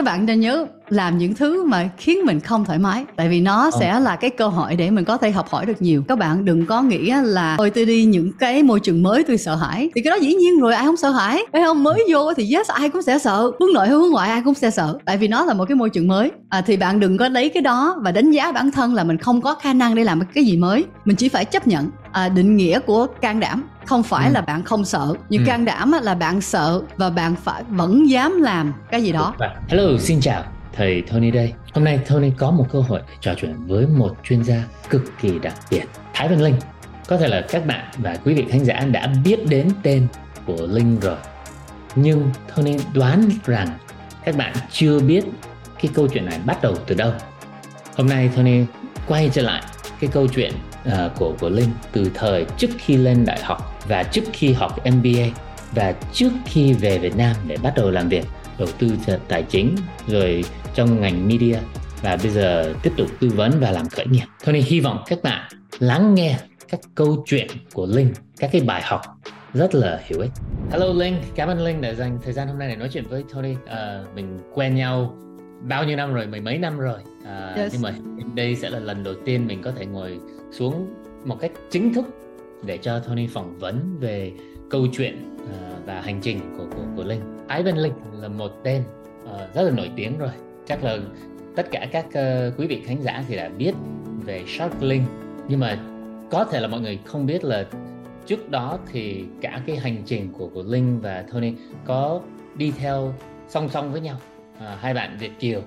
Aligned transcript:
các 0.00 0.04
bạn 0.04 0.26
nên 0.26 0.40
nhớ 0.40 0.66
làm 0.90 1.18
những 1.18 1.34
thứ 1.34 1.64
mà 1.64 1.88
khiến 1.96 2.18
mình 2.24 2.40
không 2.40 2.64
thoải 2.64 2.78
mái. 2.78 3.04
Tại 3.16 3.28
vì 3.28 3.40
nó 3.40 3.64
ờ. 3.64 3.70
sẽ 3.80 4.00
là 4.00 4.16
cái 4.16 4.30
cơ 4.30 4.48
hội 4.48 4.76
để 4.76 4.90
mình 4.90 5.04
có 5.04 5.16
thể 5.16 5.30
học 5.30 5.48
hỏi 5.48 5.66
được 5.66 5.82
nhiều. 5.82 6.02
Các 6.08 6.18
bạn 6.18 6.44
đừng 6.44 6.66
có 6.66 6.82
nghĩ 6.82 7.12
là 7.22 7.54
ôi 7.58 7.70
tôi 7.70 7.84
đi 7.84 8.04
những 8.04 8.32
cái 8.38 8.62
môi 8.62 8.80
trường 8.80 9.02
mới 9.02 9.24
tôi 9.24 9.38
sợ 9.38 9.56
hãi. 9.56 9.90
Thì 9.94 10.02
cái 10.02 10.10
đó 10.10 10.16
dĩ 10.20 10.34
nhiên 10.34 10.60
rồi 10.60 10.74
ai 10.74 10.84
không 10.84 10.96
sợ 10.96 11.10
hãi. 11.10 11.42
Phải 11.52 11.62
không? 11.62 11.82
Mới 11.82 12.04
vô 12.12 12.34
thì 12.34 12.54
yes 12.54 12.68
ai 12.68 12.88
cũng 12.88 13.02
sẽ 13.02 13.18
sợ. 13.18 13.50
Hướng 13.60 13.72
nội 13.74 13.86
hay 13.86 13.96
hướng 13.96 14.10
ngoại 14.10 14.30
ai 14.30 14.42
cũng 14.44 14.54
sẽ 14.54 14.70
sợ. 14.70 14.98
Tại 15.04 15.16
vì 15.16 15.28
nó 15.28 15.44
là 15.44 15.54
một 15.54 15.64
cái 15.64 15.76
môi 15.76 15.90
trường 15.90 16.08
mới. 16.08 16.30
À, 16.48 16.60
thì 16.60 16.76
bạn 16.76 17.00
đừng 17.00 17.18
có 17.18 17.28
lấy 17.28 17.48
cái 17.48 17.62
đó 17.62 17.96
và 18.00 18.12
đánh 18.12 18.30
giá 18.30 18.52
bản 18.52 18.70
thân 18.70 18.94
là 18.94 19.04
mình 19.04 19.18
không 19.18 19.40
có 19.40 19.54
khả 19.54 19.72
năng 19.72 19.94
để 19.94 20.04
làm 20.04 20.20
cái 20.34 20.44
gì 20.44 20.56
mới. 20.56 20.84
Mình 21.04 21.16
chỉ 21.16 21.28
phải 21.28 21.44
chấp 21.44 21.66
nhận 21.66 21.90
à, 22.12 22.28
định 22.28 22.56
nghĩa 22.56 22.80
của 22.80 23.06
can 23.06 23.40
đảm. 23.40 23.62
Không 23.84 24.02
phải 24.02 24.28
ừ. 24.28 24.32
là 24.32 24.40
bạn 24.40 24.62
không 24.62 24.84
sợ. 24.84 25.14
Nhưng 25.28 25.42
ừ. 25.42 25.46
can 25.46 25.64
đảm 25.64 25.92
là 26.02 26.14
bạn 26.14 26.40
sợ 26.40 26.82
và 26.96 27.10
bạn 27.10 27.34
phải 27.44 27.62
vẫn 27.68 28.10
dám 28.10 28.42
làm 28.42 28.72
cái 28.90 29.02
gì 29.02 29.12
đó. 29.12 29.34
Hello 29.68 29.98
xin 29.98 30.20
chào 30.20 30.42
thầy 30.80 31.02
Tony 31.02 31.30
đây. 31.30 31.52
Hôm 31.72 31.84
nay 31.84 32.00
Tony 32.08 32.30
có 32.36 32.50
một 32.50 32.66
cơ 32.72 32.80
hội 32.80 33.00
để 33.08 33.14
trò 33.20 33.34
chuyện 33.34 33.54
với 33.66 33.86
một 33.86 34.16
chuyên 34.24 34.44
gia 34.44 34.64
cực 34.90 35.02
kỳ 35.20 35.38
đặc 35.38 35.54
biệt 35.70 35.82
Thái 36.14 36.28
Văn 36.28 36.42
Linh. 36.42 36.54
Có 37.08 37.16
thể 37.16 37.28
là 37.28 37.44
các 37.48 37.66
bạn 37.66 37.84
và 37.98 38.16
quý 38.24 38.34
vị 38.34 38.44
khán 38.50 38.64
giả 38.64 38.80
đã 38.80 39.12
biết 39.24 39.46
đến 39.48 39.68
tên 39.82 40.06
của 40.46 40.66
Linh 40.66 41.00
rồi. 41.00 41.16
Nhưng 41.94 42.30
Tony 42.56 42.76
đoán 42.94 43.28
rằng 43.44 43.68
các 44.24 44.36
bạn 44.36 44.52
chưa 44.70 45.00
biết 45.00 45.24
cái 45.82 45.90
câu 45.94 46.08
chuyện 46.08 46.26
này 46.26 46.38
bắt 46.46 46.62
đầu 46.62 46.74
từ 46.86 46.94
đâu. 46.94 47.12
Hôm 47.96 48.08
nay 48.08 48.30
Tony 48.36 48.64
quay 49.08 49.30
trở 49.32 49.42
lại 49.42 49.62
cái 50.00 50.10
câu 50.12 50.28
chuyện 50.28 50.52
uh, 50.88 50.92
của 51.16 51.34
của 51.40 51.48
Linh 51.48 51.70
từ 51.92 52.10
thời 52.14 52.46
trước 52.56 52.70
khi 52.78 52.96
lên 52.96 53.24
đại 53.24 53.40
học 53.42 53.84
và 53.88 54.02
trước 54.02 54.24
khi 54.32 54.52
học 54.52 54.78
MBA 54.84 55.26
và 55.72 55.94
trước 56.12 56.32
khi 56.46 56.72
về 56.72 56.98
Việt 56.98 57.16
Nam 57.16 57.36
để 57.46 57.56
bắt 57.62 57.72
đầu 57.76 57.90
làm 57.90 58.08
việc 58.08 58.24
đầu 58.58 58.68
tư 58.78 58.96
tài 59.28 59.42
chính 59.42 59.76
rồi 60.06 60.44
trong 60.74 61.00
ngành 61.00 61.28
media 61.28 61.58
và 62.02 62.18
bây 62.22 62.30
giờ 62.30 62.74
tiếp 62.82 62.92
tục 62.96 63.06
tư 63.20 63.28
vấn 63.28 63.52
và 63.60 63.70
làm 63.70 63.88
khởi 63.88 64.06
nghiệp. 64.06 64.24
Tony 64.44 64.60
hy 64.60 64.80
vọng 64.80 65.02
các 65.06 65.22
bạn 65.22 65.48
lắng 65.78 66.14
nghe 66.14 66.38
các 66.68 66.80
câu 66.94 67.24
chuyện 67.26 67.46
của 67.72 67.86
Linh, 67.86 68.12
các 68.38 68.50
cái 68.52 68.60
bài 68.60 68.82
học 68.84 69.00
rất 69.54 69.74
là 69.74 70.00
hữu 70.08 70.20
ích. 70.20 70.30
Hello 70.70 70.86
Linh, 70.86 71.16
cảm 71.34 71.48
ơn 71.48 71.60
Linh 71.60 71.80
đã 71.80 71.94
dành 71.94 72.18
thời 72.22 72.32
gian 72.32 72.48
hôm 72.48 72.58
nay 72.58 72.68
để 72.68 72.76
nói 72.76 72.88
chuyện 72.92 73.04
với 73.08 73.24
Tony. 73.34 73.52
Uh, 73.52 74.14
mình 74.14 74.38
quen 74.54 74.74
nhau 74.74 75.14
bao 75.62 75.84
nhiêu 75.84 75.96
năm 75.96 76.14
rồi, 76.14 76.26
mười 76.26 76.40
mấy 76.40 76.58
năm 76.58 76.78
rồi. 76.78 76.98
Uh, 77.20 77.56
yes. 77.56 77.72
Nhưng 77.72 77.82
mà 77.82 77.94
đây 78.34 78.56
sẽ 78.56 78.70
là 78.70 78.78
lần 78.78 79.04
đầu 79.04 79.14
tiên 79.24 79.46
mình 79.46 79.62
có 79.62 79.72
thể 79.72 79.86
ngồi 79.86 80.18
xuống 80.52 80.94
một 81.24 81.36
cách 81.40 81.50
chính 81.70 81.94
thức 81.94 82.04
để 82.64 82.78
cho 82.78 82.98
Tony 82.98 83.26
phỏng 83.26 83.58
vấn 83.58 83.96
về 84.00 84.32
câu 84.70 84.86
chuyện 84.92 85.36
uh, 85.42 85.86
và 85.86 86.00
hành 86.00 86.20
trình 86.22 86.40
của 86.58 86.66
của, 86.76 86.84
của 86.96 87.04
Linh. 87.04 87.20
Ivan 87.56 87.78
Linh 87.78 87.92
là 88.12 88.28
một 88.28 88.52
tên 88.64 88.82
uh, 89.24 89.54
rất 89.54 89.62
là 89.62 89.70
nổi 89.70 89.90
tiếng 89.96 90.18
rồi. 90.18 90.30
Chắc 90.70 90.84
là 90.84 90.98
tất 91.56 91.70
cả 91.70 91.86
các 91.92 92.06
uh, 92.06 92.58
quý 92.58 92.66
vị 92.66 92.82
khán 92.86 92.96
giả 93.00 93.24
thì 93.28 93.36
đã 93.36 93.48
biết 93.48 93.72
về 94.24 94.44
Sharklink 94.46 95.04
nhưng 95.48 95.60
mà 95.60 95.78
có 96.30 96.44
thể 96.44 96.60
là 96.60 96.68
mọi 96.68 96.80
người 96.80 96.98
không 97.04 97.26
biết 97.26 97.44
là 97.44 97.66
trước 98.26 98.50
đó 98.50 98.78
thì 98.92 99.24
cả 99.40 99.62
cái 99.66 99.76
hành 99.76 99.96
trình 100.06 100.32
của 100.32 100.48
của 100.48 100.62
Linh 100.62 101.00
và 101.00 101.24
Tony 101.32 101.54
có 101.84 102.20
đi 102.54 102.72
theo 102.78 103.14
song 103.48 103.68
song 103.68 103.92
với 103.92 104.00
nhau. 104.00 104.16
À, 104.60 104.78
hai 104.80 104.94
bạn 104.94 105.16
Việt 105.18 105.32
kiều 105.40 105.60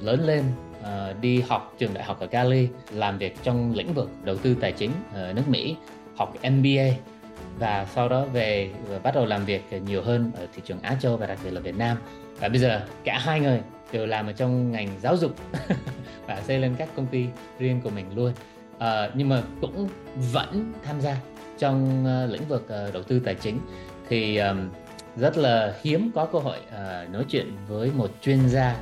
lớn 0.00 0.26
lên 0.26 0.44
à, 0.82 1.12
đi 1.20 1.40
học 1.40 1.74
trường 1.78 1.94
đại 1.94 2.04
học 2.04 2.20
ở 2.20 2.26
Cali 2.26 2.68
làm 2.92 3.18
việc 3.18 3.36
trong 3.42 3.74
lĩnh 3.74 3.94
vực 3.94 4.10
đầu 4.24 4.36
tư 4.36 4.56
tài 4.60 4.72
chính 4.72 4.90
ở 5.14 5.32
nước 5.32 5.48
Mỹ 5.48 5.76
học 6.16 6.34
MBA 6.42 6.88
và 7.58 7.86
sau 7.94 8.08
đó 8.08 8.24
về 8.24 8.70
và 8.88 8.98
bắt 8.98 9.14
đầu 9.14 9.26
làm 9.26 9.44
việc 9.44 9.62
nhiều 9.86 10.02
hơn 10.02 10.32
ở 10.36 10.46
thị 10.54 10.62
trường 10.64 10.80
Á 10.82 10.96
Châu 11.00 11.16
và 11.16 11.26
đặc 11.26 11.38
biệt 11.44 11.50
là 11.50 11.60
Việt 11.60 11.76
Nam. 11.76 11.96
Và 12.40 12.48
bây 12.48 12.58
giờ 12.58 12.80
cả 13.04 13.18
hai 13.18 13.40
người 13.40 13.60
đều 13.92 14.06
làm 14.06 14.26
ở 14.26 14.32
trong 14.32 14.72
ngành 14.72 14.88
giáo 15.02 15.16
dục. 15.16 15.34
Và 16.26 16.40
xây 16.40 16.58
lên 16.58 16.74
các 16.78 16.88
công 16.96 17.06
ty 17.06 17.26
riêng 17.58 17.80
của 17.84 17.90
mình 17.90 18.06
luôn. 18.14 18.32
À, 18.78 19.10
nhưng 19.14 19.28
mà 19.28 19.42
cũng 19.60 19.88
vẫn 20.32 20.72
tham 20.84 21.00
gia 21.00 21.16
trong 21.58 22.04
uh, 22.24 22.30
lĩnh 22.32 22.48
vực 22.48 22.62
uh, 22.62 22.94
đầu 22.94 23.02
tư 23.02 23.20
tài 23.24 23.34
chính. 23.34 23.58
Thì 24.08 24.36
um, 24.36 24.70
rất 25.16 25.36
là 25.36 25.74
hiếm 25.82 26.10
có 26.14 26.26
cơ 26.26 26.38
hội 26.38 26.58
uh, 26.58 27.12
nói 27.12 27.24
chuyện 27.28 27.52
với 27.68 27.90
một 27.96 28.10
chuyên 28.22 28.48
gia 28.48 28.76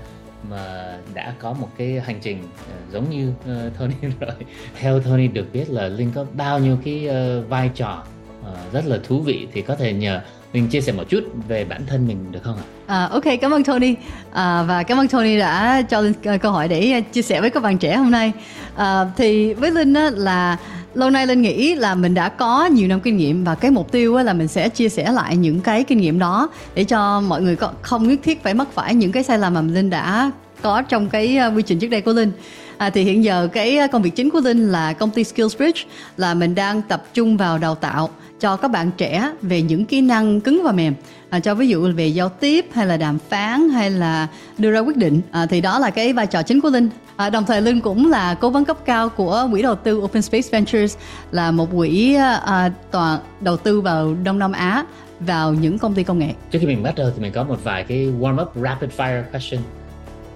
mà 0.50 0.98
đã 1.14 1.34
có 1.38 1.52
một 1.52 1.68
cái 1.78 2.00
hành 2.00 2.18
trình 2.20 2.38
uh, 2.42 2.92
giống 2.92 3.10
như 3.10 3.28
uh, 3.28 3.72
Tony 3.78 3.94
rồi. 4.20 4.34
Theo 4.78 5.00
Tony 5.00 5.28
được 5.28 5.46
biết 5.52 5.70
là 5.70 5.88
Linh 5.88 6.12
có 6.14 6.26
bao 6.32 6.58
nhiêu 6.58 6.78
cái 6.84 7.08
uh, 7.08 7.48
vai 7.48 7.70
trò 7.74 8.04
uh, 8.40 8.72
rất 8.72 8.86
là 8.86 8.98
thú 9.04 9.20
vị 9.20 9.48
thì 9.52 9.62
có 9.62 9.76
thể 9.76 9.92
nhờ 9.92 10.20
mình 10.56 10.68
chia 10.68 10.80
sẻ 10.80 10.92
một 10.92 11.04
chút 11.08 11.20
về 11.48 11.64
bản 11.64 11.82
thân 11.86 12.08
mình 12.08 12.32
được 12.32 12.40
không 12.42 12.56
ạ? 12.56 12.64
À, 12.86 13.04
ok, 13.04 13.24
cảm 13.40 13.50
ơn 13.50 13.64
Tony 13.64 13.94
à, 14.32 14.62
và 14.62 14.82
cảm 14.82 14.98
ơn 14.98 15.08
Tony 15.08 15.38
đã 15.38 15.82
cho 15.82 16.00
Linh 16.00 16.12
à, 16.24 16.36
câu 16.36 16.52
hỏi 16.52 16.68
để 16.68 16.90
à, 16.90 17.00
chia 17.00 17.22
sẻ 17.22 17.40
với 17.40 17.50
các 17.50 17.62
bạn 17.62 17.78
trẻ 17.78 17.96
hôm 17.96 18.10
nay. 18.10 18.32
À, 18.76 19.04
thì 19.16 19.54
với 19.54 19.70
Linh 19.70 19.94
á, 19.94 20.10
là 20.14 20.56
lâu 20.94 21.10
nay 21.10 21.26
linh 21.26 21.42
nghĩ 21.42 21.74
là 21.74 21.94
mình 21.94 22.14
đã 22.14 22.28
có 22.28 22.66
nhiều 22.66 22.88
năm 22.88 23.00
kinh 23.00 23.16
nghiệm 23.16 23.44
và 23.44 23.54
cái 23.54 23.70
mục 23.70 23.92
tiêu 23.92 24.16
là 24.16 24.32
mình 24.32 24.48
sẽ 24.48 24.68
chia 24.68 24.88
sẻ 24.88 25.12
lại 25.12 25.36
những 25.36 25.60
cái 25.60 25.84
kinh 25.84 25.98
nghiệm 25.98 26.18
đó 26.18 26.48
để 26.74 26.84
cho 26.84 27.20
mọi 27.20 27.42
người 27.42 27.56
không 27.82 28.08
nhất 28.08 28.20
thiết 28.22 28.42
phải 28.42 28.54
mắc 28.54 28.68
phải 28.74 28.94
những 28.94 29.12
cái 29.12 29.22
sai 29.22 29.38
lầm 29.38 29.54
mà 29.54 29.60
linh 29.60 29.90
đã 29.90 30.30
có 30.62 30.82
trong 30.82 31.08
cái 31.08 31.36
à, 31.36 31.46
quy 31.46 31.62
trình 31.62 31.78
trước 31.78 31.88
đây 31.88 32.00
của 32.00 32.12
linh 32.12 32.32
À, 32.78 32.90
thì 32.90 33.02
hiện 33.02 33.24
giờ 33.24 33.48
cái 33.52 33.78
công 33.92 34.02
việc 34.02 34.16
chính 34.16 34.30
của 34.30 34.40
Linh 34.40 34.72
là 34.72 34.92
công 34.92 35.10
ty 35.10 35.24
Skillsbridge 35.24 35.82
là 36.16 36.34
mình 36.34 36.54
đang 36.54 36.82
tập 36.82 37.04
trung 37.14 37.36
vào 37.36 37.58
đào 37.58 37.74
tạo 37.74 38.10
cho 38.40 38.56
các 38.56 38.70
bạn 38.70 38.90
trẻ 38.96 39.32
về 39.42 39.62
những 39.62 39.84
kỹ 39.84 40.00
năng 40.00 40.40
cứng 40.40 40.62
và 40.64 40.72
mềm. 40.72 40.94
À, 41.30 41.40
cho 41.40 41.54
ví 41.54 41.68
dụ 41.68 41.92
về 41.92 42.06
giao 42.06 42.28
tiếp 42.28 42.66
hay 42.72 42.86
là 42.86 42.96
đàm 42.96 43.18
phán 43.18 43.68
hay 43.68 43.90
là 43.90 44.28
đưa 44.58 44.70
ra 44.70 44.80
quyết 44.80 44.96
định. 44.96 45.20
À, 45.30 45.46
thì 45.46 45.60
đó 45.60 45.78
là 45.78 45.90
cái 45.90 46.12
vai 46.12 46.26
trò 46.26 46.42
chính 46.42 46.60
của 46.60 46.70
linh. 46.70 46.88
À, 47.16 47.30
đồng 47.30 47.44
thời 47.44 47.60
linh 47.60 47.80
cũng 47.80 48.10
là 48.10 48.34
cố 48.34 48.50
vấn 48.50 48.64
cấp 48.64 48.76
cao 48.84 49.08
của 49.08 49.48
quỹ 49.50 49.62
đầu 49.62 49.74
tư 49.74 49.98
Open 49.98 50.22
Space 50.22 50.48
Ventures 50.52 50.96
là 51.30 51.50
một 51.50 51.68
quỹ 51.76 52.14
à, 52.14 52.70
toàn 52.90 53.20
đầu 53.40 53.56
tư 53.56 53.80
vào 53.80 54.14
Đông 54.24 54.38
Nam 54.38 54.52
Á 54.52 54.84
vào 55.20 55.54
những 55.54 55.78
công 55.78 55.94
ty 55.94 56.04
công 56.04 56.18
nghệ. 56.18 56.30
Trước 56.50 56.58
khi 56.60 56.66
mình 56.66 56.82
bắt 56.82 56.94
đầu 56.94 57.10
thì 57.16 57.22
mình 57.22 57.32
có 57.32 57.44
một 57.44 57.64
vài 57.64 57.84
cái 57.84 57.98
warm 58.20 58.42
up 58.42 58.52
rapid 58.54 58.90
fire 58.96 59.22
question. 59.32 59.60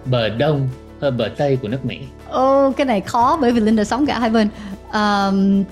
Bờ 0.05 0.29
đông 0.29 0.69
hay 1.01 1.11
bờ 1.11 1.29
tây 1.37 1.59
của 1.63 1.69
nước 1.69 1.85
Mỹ. 1.85 1.99
Ô, 2.31 2.73
cái 2.77 2.87
này 2.87 3.01
khó 3.01 3.39
bởi 3.41 3.53
vì 3.53 3.61
Linh 3.61 3.77
đã 3.77 3.85
sống 3.85 4.07
cả 4.07 4.19
hai 4.19 4.31
bên. 4.31 4.49
Um, 4.93 5.65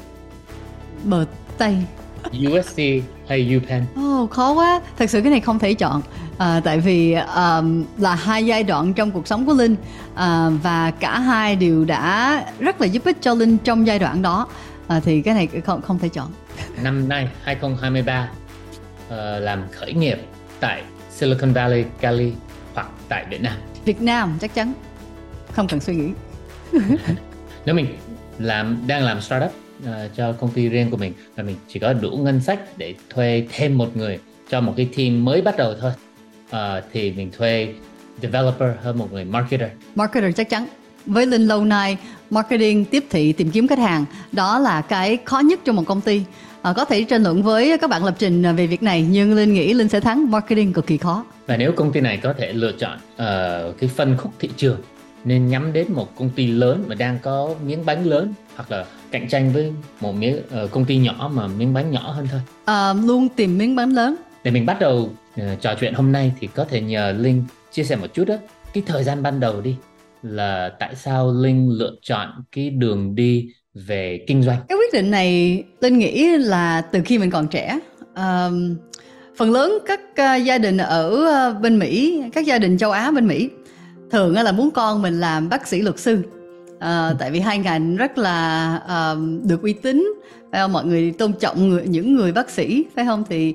bờ 1.05 1.25
tây 1.59 1.77
USC 2.33 2.77
hay 3.29 3.57
UPenn? 3.57 3.85
Oh, 4.01 4.31
khó 4.31 4.53
quá. 4.53 4.81
Thật 4.99 5.11
sự 5.11 5.21
cái 5.21 5.31
này 5.31 5.41
không 5.41 5.59
thể 5.59 5.75
chọn. 5.75 6.03
À, 6.39 6.61
tại 6.65 6.81
vì 6.81 7.13
um, 7.15 7.85
là 7.99 8.15
hai 8.15 8.47
giai 8.47 8.63
đoạn 8.63 8.95
trong 8.95 9.11
cuộc 9.11 9.27
sống 9.27 9.47
của 9.47 9.55
Linh 9.55 9.77
à, 10.15 10.51
và 10.63 10.91
cả 10.91 11.19
hai 11.19 11.57
đều 11.57 11.85
đã 11.85 12.45
rất 12.59 12.81
là 12.81 12.87
giúp 12.87 13.05
ích 13.05 13.17
cho 13.21 13.35
Linh 13.35 13.59
trong 13.59 13.87
giai 13.87 13.99
đoạn 13.99 14.23
đó. 14.23 14.49
À, 14.89 15.01
thì 15.05 15.23
cái 15.23 15.35
này 15.35 15.49
không 15.65 15.83
không 15.83 15.99
thể 15.99 16.09
chọn. 16.09 16.29
Năm 16.83 17.09
nay 17.09 17.29
2023 17.43 18.29
uh, 19.09 19.15
làm 19.43 19.63
khởi 19.73 19.93
nghiệp 19.93 20.19
tại 20.61 20.83
Silicon 21.11 21.53
Valley, 21.53 21.85
Cali 22.01 22.33
hoặc 22.75 22.89
tại 23.09 23.27
Việt 23.31 23.43
Nam. 23.43 23.55
Việt 23.85 24.03
Nam 24.03 24.39
chắc 24.41 24.55
chắn. 24.55 24.73
Không 25.53 25.69
cần 25.69 25.81
suy 25.81 25.95
nghĩ. 25.95 26.13
Nếu 27.65 27.75
mình 27.75 27.97
làm 28.39 28.83
đang 28.87 29.03
làm 29.03 29.21
startup 29.21 29.53
uh, 29.83 30.17
cho 30.17 30.33
công 30.33 30.51
ty 30.51 30.69
riêng 30.69 30.91
của 30.91 30.97
mình. 30.97 31.13
Và 31.37 31.43
mình 31.43 31.57
chỉ 31.69 31.81
có 31.81 31.93
đủ 31.93 32.11
ngân 32.11 32.41
sách 32.41 32.61
để 32.77 32.95
thuê 33.11 33.47
thêm 33.53 33.79
một 33.79 33.97
người 33.97 34.19
cho 34.51 34.61
một 34.61 34.75
cái 34.77 34.89
team 34.97 35.25
mới 35.25 35.43
bắt 35.43 35.57
đầu 35.57 35.75
thôi. 35.81 35.93
Uh, 36.49 36.85
thì 36.93 37.13
mình 37.13 37.31
thuê 37.39 37.75
developer 38.23 38.71
hơn 38.83 38.99
một 38.99 39.13
người 39.13 39.25
marketer. 39.25 39.71
Marketer 39.95 40.37
chắc 40.37 40.49
chắn. 40.49 40.67
Với 41.07 41.27
linh 41.27 41.47
lâu 41.47 41.65
nay 41.65 41.97
marketing 42.31 42.85
tiếp 42.85 43.05
thị 43.11 43.33
tìm 43.33 43.51
kiếm 43.51 43.69
khách 43.69 43.79
hàng 43.79 44.05
đó 44.33 44.59
là 44.59 44.81
cái 44.81 45.19
khó 45.25 45.39
nhất 45.39 45.61
trong 45.65 45.77
một 45.77 45.83
công 45.87 46.01
ty. 46.01 46.23
À, 46.63 46.73
có 46.77 46.85
thể 46.85 47.05
tranh 47.05 47.23
luận 47.23 47.43
với 47.43 47.79
các 47.79 47.91
bạn 47.91 48.05
lập 48.05 48.15
trình 48.19 48.57
về 48.57 48.67
việc 48.67 48.83
này 48.83 49.07
nhưng 49.11 49.35
linh 49.35 49.55
nghĩ 49.55 49.75
linh 49.75 49.89
sẽ 49.89 50.01
thắng. 50.01 50.31
Marketing 50.31 50.73
cực 50.73 50.87
kỳ 50.87 50.97
khó. 50.97 51.25
Và 51.47 51.57
nếu 51.57 51.73
công 51.73 51.93
ty 51.93 52.01
này 52.01 52.17
có 52.17 52.33
thể 52.33 52.53
lựa 52.53 52.73
chọn 52.73 52.97
uh, 52.97 53.79
cái 53.79 53.91
phân 53.97 54.17
khúc 54.17 54.33
thị 54.39 54.51
trường 54.57 54.81
nên 55.25 55.49
nhắm 55.49 55.73
đến 55.73 55.87
một 55.93 56.17
công 56.17 56.31
ty 56.31 56.47
lớn 56.47 56.85
mà 56.87 56.95
đang 56.95 57.19
có 57.23 57.55
miếng 57.67 57.87
bánh 57.87 58.05
lớn 58.05 58.35
hoặc 58.57 58.71
là 58.71 58.85
cạnh 59.11 59.29
tranh 59.29 59.53
với 59.53 59.73
một 60.01 60.13
miếng 60.13 60.37
uh, 60.37 60.71
công 60.71 60.85
ty 60.85 60.97
nhỏ 60.97 61.31
mà 61.35 61.47
miếng 61.47 61.75
bánh 61.75 61.91
nhỏ 61.91 62.11
hơn 62.11 62.27
thôi. 62.31 62.41
À, 62.65 62.93
luôn 62.93 63.29
tìm 63.29 63.59
miếng 63.59 63.77
bánh 63.77 63.91
lớn. 63.91 64.17
Để 64.45 64.51
mình 64.51 64.67
bắt 64.67 64.81
đầu 64.81 65.11
uh, 65.41 65.61
trò 65.61 65.75
chuyện 65.81 65.95
hôm 65.95 66.13
nay 66.13 66.33
thì 66.41 66.49
có 66.55 66.65
thể 66.65 66.81
nhờ 66.81 67.15
linh 67.19 67.45
chia 67.73 67.85
sẻ 67.85 67.97
một 67.97 68.15
chút 68.15 68.25
đó. 68.25 68.35
Cái 68.73 68.83
thời 68.87 69.05
gian 69.05 69.23
ban 69.23 69.41
đầu 69.41 69.61
đi 69.61 69.77
là 70.23 70.73
tại 70.81 70.95
sao 70.95 71.33
linh 71.33 71.71
lựa 71.71 71.93
chọn 72.03 72.29
cái 72.53 72.71
đường 72.71 73.15
đi 73.15 73.49
về 73.75 74.25
kinh 74.27 74.43
doanh? 74.43 74.59
Cái 74.69 74.79
quyết 74.79 74.93
định 74.93 75.11
này 75.11 75.63
linh 75.81 75.99
nghĩ 75.99 76.37
là 76.37 76.81
từ 76.81 77.01
khi 77.05 77.19
mình 77.19 77.31
còn 77.31 77.49
trẻ. 77.49 77.79
Um, 78.17 78.77
phần 79.37 79.53
lớn 79.53 79.79
các 79.87 80.01
uh, 80.01 80.45
gia 80.45 80.59
đình 80.59 80.77
ở 80.77 81.27
uh, 81.55 81.63
bên 81.63 81.79
mỹ 81.79 82.23
các 82.33 82.47
gia 82.47 82.59
đình 82.59 82.79
châu 82.79 82.91
á 82.91 83.11
bên 83.11 83.27
mỹ 83.27 83.51
thường 84.11 84.35
là 84.35 84.53
muốn 84.53 84.71
con 84.71 85.03
mình 85.03 85.21
làm 85.21 85.49
bác 85.49 85.69
sĩ 85.69 85.83
luật 85.83 85.99
sư. 85.99 86.23
À, 86.79 87.15
tại 87.19 87.31
vì 87.31 87.41
hai 87.41 87.59
ngành 87.59 87.97
rất 87.97 88.19
là 88.19 88.81
uh, 88.85 89.19
được 89.45 89.63
uy 89.63 89.73
tín 89.73 90.13
phải 90.53 90.61
không? 90.61 90.73
Mọi 90.73 90.85
người 90.85 91.13
tôn 91.19 91.33
trọng 91.33 91.69
người, 91.69 91.83
những 91.87 92.17
người 92.17 92.33
bác 92.33 92.51
sĩ 92.51 92.85
phải 92.97 93.05
không? 93.05 93.25
Thì 93.29 93.55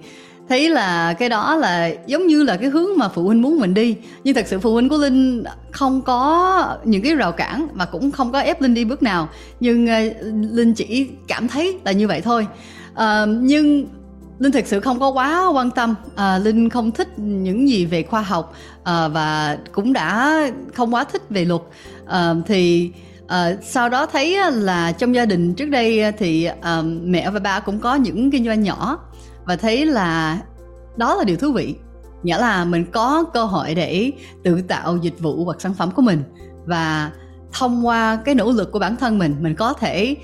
thấy 0.50 0.70
là 0.70 1.14
cái 1.14 1.30
đó 1.30 1.56
là 1.56 1.92
giống 2.08 2.28
như 2.28 2.44
là 2.44 2.58
cái 2.58 2.70
hướng 2.70 2.90
mà 2.98 3.10
phụ 3.10 3.24
huynh 3.24 3.42
muốn 3.42 3.60
mình 3.60 3.74
đi. 3.74 3.96
Nhưng 4.24 4.36
thật 4.36 4.48
sự 4.48 4.60
phụ 4.60 4.74
huynh 4.74 4.90
của 4.90 4.98
linh 4.98 5.44
không 5.72 6.02
có 6.02 6.78
những 6.84 7.02
cái 7.02 7.16
rào 7.16 7.32
cản 7.32 7.68
và 7.74 7.86
cũng 7.86 8.12
không 8.12 8.32
có 8.32 8.40
ép 8.40 8.62
linh 8.62 8.74
đi 8.74 8.86
bước 8.86 9.04
nào. 9.04 9.30
Nhưng 9.60 9.86
uh, 9.86 10.16
linh 10.52 10.74
chỉ 10.74 11.08
cảm 11.28 11.48
thấy 11.48 11.78
là 11.86 11.92
như 11.92 12.08
vậy 12.08 12.22
thôi. 12.22 12.48
Uh, 12.94 13.30
nhưng 13.42 13.88
linh 14.40 14.52
thực 14.52 14.68
sự 14.68 14.80
không 14.80 15.00
có 15.00 15.10
quá 15.10 15.48
quan 15.54 15.72
tâm. 15.72 15.96
À, 16.16 16.38
linh 16.38 16.70
không 16.70 16.92
thích 16.92 17.20
những 17.20 17.70
gì 17.70 17.86
về 17.86 18.04
khoa 18.04 18.22
học 18.22 18.54
à, 18.84 19.08
và 19.08 19.58
cũng 19.72 19.94
đã 19.94 20.40
không 20.74 20.94
quá 20.94 21.04
thích 21.04 21.22
về 21.30 21.46
luật. 21.46 21.62
À, 22.06 22.34
thì 22.46 22.92
à, 23.28 23.54
sau 23.62 23.90
đó 23.90 24.06
thấy 24.06 24.36
à, 24.36 24.50
là 24.50 24.92
trong 24.92 25.16
gia 25.16 25.26
đình 25.26 25.54
trước 25.54 25.70
đây 25.70 26.04
à, 26.04 26.12
thì 26.18 26.46
à, 26.62 26.82
mẹ 27.04 27.30
và 27.30 27.40
ba 27.40 27.60
cũng 27.60 27.80
có 27.80 27.96
những 27.96 28.32
kinh 28.32 28.46
doanh 28.46 28.64
nhỏ 28.64 29.00
và 29.46 29.56
thấy 29.56 29.86
là 29.86 30.40
đó 30.98 31.16
là 31.16 31.24
điều 31.24 31.38
thú 31.38 31.52
vị. 31.52 31.76
Nghĩa 32.24 32.38
là 32.38 32.66
mình 32.66 32.86
có 32.92 33.24
cơ 33.34 33.46
hội 33.46 33.76
để 33.76 34.12
tự 34.44 34.62
tạo 34.62 34.98
dịch 34.98 35.20
vụ 35.20 35.46
hoặc 35.46 35.62
sản 35.62 35.74
phẩm 35.74 35.92
của 35.92 36.02
mình 36.02 36.24
và 36.66 37.12
thông 37.54 37.88
qua 37.88 38.20
cái 38.26 38.36
nỗ 38.36 38.52
lực 38.52 38.72
của 38.72 38.80
bản 38.80 38.96
thân 38.96 39.18
mình 39.20 39.36
mình 39.42 39.56
có 39.56 39.74
thể 39.74 40.16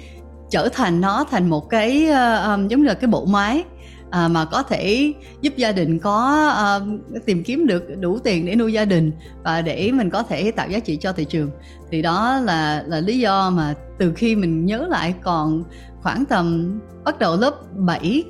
trở 0.49 0.69
thành 0.69 1.01
nó 1.01 1.25
thành 1.31 1.49
một 1.49 1.69
cái 1.69 2.07
uh, 2.09 2.69
giống 2.69 2.81
như 2.81 2.87
là 2.87 2.93
cái 2.93 3.07
bộ 3.07 3.25
máy 3.25 3.63
à, 4.09 4.27
mà 4.27 4.45
có 4.45 4.63
thể 4.63 5.13
giúp 5.41 5.53
gia 5.57 5.71
đình 5.71 5.99
có 5.99 6.49
à, 6.55 6.79
tìm 7.25 7.43
kiếm 7.43 7.67
được 7.67 7.83
đủ 7.99 8.19
tiền 8.19 8.45
để 8.45 8.55
nuôi 8.55 8.73
gia 8.73 8.85
đình 8.85 9.11
và 9.43 9.61
để 9.61 9.91
mình 9.91 10.09
có 10.09 10.23
thể 10.23 10.51
tạo 10.51 10.69
giá 10.69 10.79
trị 10.79 10.97
cho 10.97 11.13
thị 11.13 11.25
trường 11.25 11.51
thì 11.91 12.01
đó 12.01 12.39
là 12.43 12.83
là 12.87 12.99
lý 12.99 13.19
do 13.19 13.49
mà 13.49 13.73
từ 13.97 14.13
khi 14.15 14.35
mình 14.35 14.65
nhớ 14.65 14.87
lại 14.89 15.13
còn 15.23 15.63
khoảng 16.01 16.25
tầm 16.25 16.79
bắt 17.03 17.19
đầu 17.19 17.35
lớp 17.37 17.53
7 17.73 18.23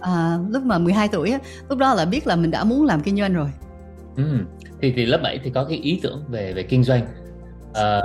à, 0.00 0.38
lúc 0.50 0.62
mà 0.62 0.78
12 0.78 1.08
tuổi 1.08 1.34
lúc 1.68 1.78
đó 1.78 1.94
là 1.94 2.04
biết 2.04 2.26
là 2.26 2.36
mình 2.36 2.50
đã 2.50 2.64
muốn 2.64 2.84
làm 2.84 3.02
kinh 3.02 3.16
doanh 3.16 3.34
rồi 3.34 3.48
ừ. 4.16 4.38
thì 4.80 4.92
thì 4.96 5.06
lớp 5.06 5.20
7 5.22 5.40
thì 5.44 5.50
có 5.50 5.64
cái 5.64 5.78
ý 5.78 6.00
tưởng 6.02 6.24
về 6.28 6.52
về 6.52 6.62
kinh 6.62 6.84
doanh 6.84 7.06
à, 7.74 8.02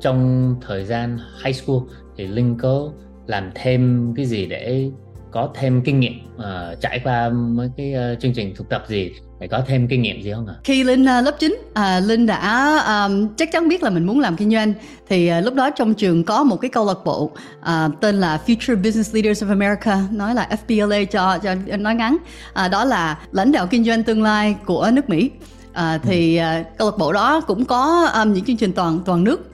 trong 0.00 0.54
thời 0.66 0.84
gian 0.84 1.18
high 1.44 1.56
school 1.56 1.78
thì 2.16 2.26
linh 2.26 2.58
có 2.58 2.92
làm 3.26 3.50
thêm 3.54 4.12
cái 4.16 4.26
gì 4.26 4.46
để 4.46 4.90
có 5.32 5.50
thêm 5.54 5.82
kinh 5.84 6.00
nghiệm 6.00 6.12
uh, 6.36 6.80
trải 6.80 7.00
qua 7.04 7.28
mấy 7.28 7.70
cái 7.76 7.94
uh, 8.12 8.20
chương 8.20 8.32
trình 8.34 8.54
thực 8.56 8.68
tập 8.68 8.84
gì 8.88 9.10
để 9.40 9.48
có 9.48 9.62
thêm 9.66 9.88
kinh 9.88 10.02
nghiệm 10.02 10.22
gì 10.22 10.32
không 10.32 10.46
ạ? 10.46 10.54
Khi 10.64 10.84
Linh 10.84 11.02
uh, 11.02 11.24
lớp 11.24 11.36
9, 11.38 11.56
uh, 11.70 11.78
Linh 12.02 12.26
đã 12.26 12.76
um, 12.86 13.28
chắc 13.36 13.52
chắn 13.52 13.68
biết 13.68 13.82
là 13.82 13.90
mình 13.90 14.06
muốn 14.06 14.20
làm 14.20 14.36
kinh 14.36 14.50
doanh. 14.50 14.72
Thì 15.08 15.30
uh, 15.38 15.44
lúc 15.44 15.54
đó 15.54 15.70
trong 15.70 15.94
trường 15.94 16.24
có 16.24 16.44
một 16.44 16.56
cái 16.56 16.68
câu 16.68 16.86
lạc 16.86 16.98
bộ 17.04 17.22
uh, 17.60 18.00
tên 18.00 18.14
là 18.14 18.40
Future 18.46 18.76
Business 18.76 19.14
Leaders 19.14 19.44
of 19.44 19.48
America 19.48 19.98
nói 20.10 20.34
là 20.34 20.48
FBLA 20.66 21.04
cho 21.04 21.38
cho 21.38 21.54
nói 21.76 21.94
ngắn. 21.94 22.16
Uh, 22.64 22.70
đó 22.70 22.84
là 22.84 23.18
lãnh 23.32 23.52
đạo 23.52 23.66
kinh 23.66 23.84
doanh 23.84 24.02
tương 24.02 24.22
lai 24.22 24.56
của 24.66 24.90
nước 24.92 25.08
Mỹ. 25.08 25.30
Uh, 25.70 26.02
thì 26.02 26.40
uh, 26.40 26.78
câu 26.78 26.90
lạc 26.90 26.96
bộ 26.98 27.12
đó 27.12 27.40
cũng 27.40 27.64
có 27.64 28.10
um, 28.14 28.32
những 28.32 28.44
chương 28.44 28.56
trình 28.56 28.72
toàn 28.72 29.00
toàn 29.04 29.24
nước. 29.24 29.48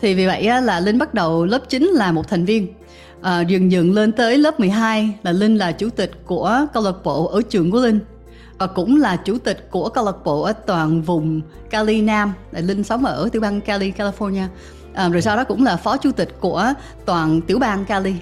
Thì 0.00 0.14
vì 0.14 0.26
vậy 0.26 0.62
là 0.62 0.80
Linh 0.80 0.98
bắt 0.98 1.14
đầu 1.14 1.44
lớp 1.44 1.60
9 1.68 1.82
là 1.82 2.12
một 2.12 2.28
thành 2.28 2.44
viên 2.44 2.68
Ờ, 3.24 3.38
à, 3.38 3.40
dần 3.40 3.72
dần 3.72 3.92
lên 3.92 4.12
tới 4.12 4.38
lớp 4.38 4.60
12 4.60 5.14
là 5.22 5.32
Linh 5.32 5.56
là 5.56 5.72
chủ 5.72 5.88
tịch 5.90 6.10
của 6.26 6.66
câu 6.74 6.82
lạc 6.82 6.94
bộ 7.04 7.26
ở 7.26 7.42
trường 7.50 7.70
của 7.70 7.80
Linh. 7.80 7.98
Và 8.58 8.66
cũng 8.66 9.00
là 9.00 9.16
chủ 9.16 9.38
tịch 9.38 9.70
của 9.70 9.88
câu 9.88 10.04
lạc 10.04 10.24
bộ 10.24 10.42
ở 10.42 10.52
toàn 10.52 11.02
vùng 11.02 11.40
Cali 11.70 12.02
Nam. 12.02 12.32
Là 12.52 12.60
Linh 12.60 12.84
sống 12.84 13.04
ở 13.04 13.28
tiểu 13.32 13.42
bang 13.42 13.60
Cali, 13.60 13.90
California. 13.90 14.46
À, 14.94 15.08
rồi 15.08 15.22
sau 15.22 15.36
đó 15.36 15.44
cũng 15.44 15.64
là 15.64 15.76
phó 15.76 15.96
chủ 15.96 16.12
tịch 16.12 16.28
của 16.40 16.72
toàn 17.04 17.40
tiểu 17.40 17.58
bang 17.58 17.84
Cali. 17.84 18.14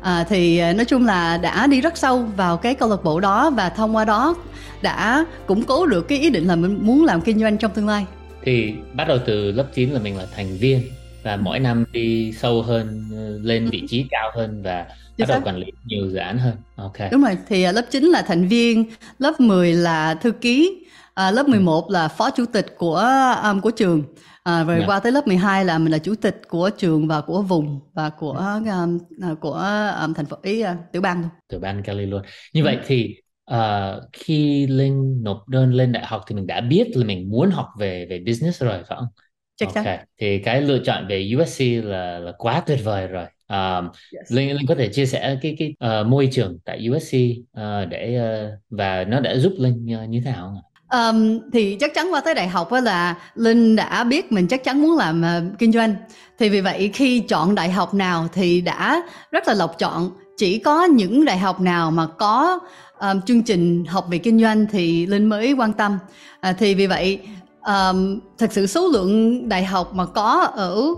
À, 0.00 0.24
thì 0.28 0.72
nói 0.72 0.84
chung 0.84 1.06
là 1.06 1.38
đã 1.38 1.66
đi 1.66 1.80
rất 1.80 1.96
sâu 1.96 2.24
vào 2.36 2.56
cái 2.56 2.74
câu 2.74 2.88
lạc 2.88 3.04
bộ 3.04 3.20
đó 3.20 3.50
và 3.50 3.68
thông 3.68 3.96
qua 3.96 4.04
đó 4.04 4.34
đã 4.82 5.24
củng 5.46 5.62
cố 5.62 5.86
được 5.86 6.08
cái 6.08 6.18
ý 6.18 6.30
định 6.30 6.44
là 6.44 6.56
mình 6.56 6.78
muốn 6.80 7.04
làm 7.04 7.20
kinh 7.20 7.38
doanh 7.38 7.58
trong 7.58 7.72
tương 7.72 7.88
lai. 7.88 8.06
Thì 8.44 8.74
bắt 8.94 9.08
đầu 9.08 9.18
từ 9.26 9.52
lớp 9.52 9.66
9 9.74 9.90
là 9.90 10.00
mình 10.00 10.16
là 10.16 10.26
thành 10.36 10.56
viên 10.56 10.82
và 11.26 11.36
mỗi 11.36 11.58
năm 11.58 11.84
đi 11.92 12.32
sâu 12.32 12.62
hơn 12.62 13.08
lên 13.42 13.68
vị 13.70 13.82
trí 13.88 14.06
cao 14.10 14.30
hơn 14.34 14.62
và 14.62 14.86
bắt 15.18 15.28
đầu 15.28 15.40
quản 15.44 15.56
lý 15.56 15.66
nhiều 15.84 16.10
dự 16.10 16.16
án 16.16 16.38
hơn. 16.38 16.54
Ok. 16.76 16.96
Đúng 17.12 17.22
rồi 17.22 17.38
thì 17.48 17.62
à, 17.62 17.72
lớp 17.72 17.82
9 17.90 18.04
là 18.04 18.22
thành 18.22 18.48
viên 18.48 18.84
lớp 19.18 19.40
10 19.40 19.72
là 19.72 20.14
thư 20.14 20.30
ký 20.32 20.84
à, 21.14 21.30
lớp 21.30 21.48
11 21.48 21.86
ừ. 21.88 21.92
là 21.92 22.08
phó 22.08 22.30
chủ 22.30 22.44
tịch 22.52 22.66
của 22.78 23.02
um, 23.44 23.60
của 23.60 23.70
trường. 23.70 24.02
À, 24.44 24.64
rồi 24.64 24.76
yeah. 24.76 24.80
Dạ. 24.80 24.86
qua 24.86 25.00
tới 25.00 25.12
lớp 25.12 25.26
12 25.26 25.64
là 25.64 25.78
mình 25.78 25.92
là 25.92 25.98
chủ 25.98 26.14
tịch 26.14 26.40
của 26.48 26.70
trường 26.78 27.08
và 27.08 27.20
của 27.20 27.42
vùng 27.42 27.80
và 27.94 28.10
của 28.10 28.58
um, 28.64 28.98
của 29.40 29.84
um, 30.02 30.14
thành 30.14 30.26
phố 30.26 30.36
ý 30.42 30.64
uh, 30.64 30.68
tiểu 30.92 31.02
bang 31.02 31.20
luôn. 31.20 31.30
Tiểu 31.48 31.60
bang 31.60 31.82
Cali 31.82 32.06
luôn. 32.06 32.22
Như 32.54 32.62
ừ. 32.62 32.64
vậy 32.64 32.78
thì 32.86 33.14
uh, 33.52 34.02
khi 34.12 34.66
linh 34.66 35.22
nộp 35.22 35.48
đơn 35.48 35.74
lên 35.74 35.92
đại 35.92 36.06
học 36.06 36.24
thì 36.26 36.34
mình 36.34 36.46
đã 36.46 36.60
biết 36.60 36.96
là 36.96 37.04
mình 37.04 37.30
muốn 37.30 37.50
học 37.50 37.66
về 37.78 38.06
về 38.10 38.22
business 38.26 38.62
rồi 38.62 38.82
phải 38.88 38.96
không 38.98 39.08
chắc 39.56 39.68
chắn. 39.74 39.84
okay. 39.84 39.98
thì 40.20 40.38
cái 40.38 40.62
lựa 40.62 40.78
chọn 40.78 41.06
về 41.08 41.32
USC 41.38 41.60
là 41.84 42.18
là 42.18 42.32
quá 42.38 42.62
tuyệt 42.66 42.78
vời 42.84 43.06
rồi. 43.06 43.26
Um, 43.48 43.88
yes. 44.12 44.32
linh 44.32 44.56
linh 44.56 44.66
có 44.68 44.74
thể 44.74 44.88
chia 44.88 45.06
sẻ 45.06 45.38
cái 45.42 45.56
cái 45.58 45.74
uh, 46.00 46.06
môi 46.06 46.28
trường 46.32 46.58
tại 46.64 46.88
USC 46.90 47.16
uh, 47.16 47.88
để 47.88 48.20
uh, 48.20 48.60
và 48.70 49.04
nó 49.04 49.20
đã 49.20 49.36
giúp 49.36 49.52
linh 49.58 49.86
uh, 50.02 50.08
như 50.08 50.22
thế 50.24 50.30
nào 50.30 50.42
không 50.42 50.60
Um, 50.90 51.38
thì 51.52 51.76
chắc 51.80 51.94
chắn 51.94 52.12
qua 52.12 52.20
tới 52.20 52.34
đại 52.34 52.48
học 52.48 52.72
là 52.72 53.14
linh 53.34 53.76
đã 53.76 54.04
biết 54.04 54.32
mình 54.32 54.48
chắc 54.48 54.64
chắn 54.64 54.82
muốn 54.82 54.96
làm 54.96 55.22
uh, 55.22 55.58
kinh 55.58 55.72
doanh. 55.72 55.94
Thì 56.38 56.48
vì 56.48 56.60
vậy 56.60 56.90
khi 56.94 57.20
chọn 57.20 57.54
đại 57.54 57.70
học 57.70 57.94
nào 57.94 58.28
thì 58.32 58.60
đã 58.60 59.02
rất 59.30 59.48
là 59.48 59.54
lọc 59.54 59.78
chọn. 59.78 60.10
Chỉ 60.36 60.58
có 60.58 60.84
những 60.84 61.24
đại 61.24 61.38
học 61.38 61.60
nào 61.60 61.90
mà 61.90 62.06
có 62.06 62.58
um, 62.98 63.20
chương 63.20 63.42
trình 63.42 63.84
học 63.84 64.06
về 64.10 64.18
kinh 64.18 64.40
doanh 64.40 64.66
thì 64.72 65.06
linh 65.06 65.26
mới 65.26 65.52
quan 65.52 65.72
tâm. 65.72 65.98
À, 66.40 66.52
thì 66.52 66.74
vì 66.74 66.86
vậy 66.86 67.20
um, 67.66 68.20
thật 68.38 68.52
sự 68.52 68.66
số 68.66 68.88
lượng 68.88 69.48
đại 69.48 69.64
học 69.64 69.94
mà 69.94 70.06
có 70.06 70.50
ở 70.56 70.94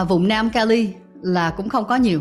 uh, 0.00 0.08
vùng 0.08 0.28
Nam 0.28 0.50
Cali 0.50 0.88
là 1.22 1.50
cũng 1.50 1.68
không 1.68 1.84
có 1.84 1.96
nhiều. 1.96 2.20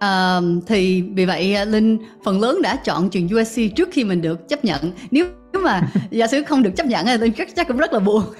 Um, 0.00 0.60
thì 0.66 1.02
vì 1.02 1.24
vậy 1.24 1.66
Linh 1.66 1.98
phần 2.24 2.40
lớn 2.40 2.62
đã 2.62 2.76
chọn 2.76 3.10
trường 3.10 3.28
USC 3.36 3.60
trước 3.76 3.88
khi 3.92 4.04
mình 4.04 4.22
được 4.22 4.48
chấp 4.48 4.64
nhận. 4.64 4.92
Nếu 5.10 5.26
mà 5.62 5.82
giả 6.10 6.26
sử 6.26 6.42
không 6.42 6.62
được 6.62 6.70
chấp 6.76 6.86
nhận 6.86 7.06
thì 7.06 7.16
linh 7.16 7.32
chắc 7.32 7.56
chắc 7.56 7.68
cũng 7.68 7.76
rất 7.76 7.92
là 7.92 7.98
buồn. 7.98 8.22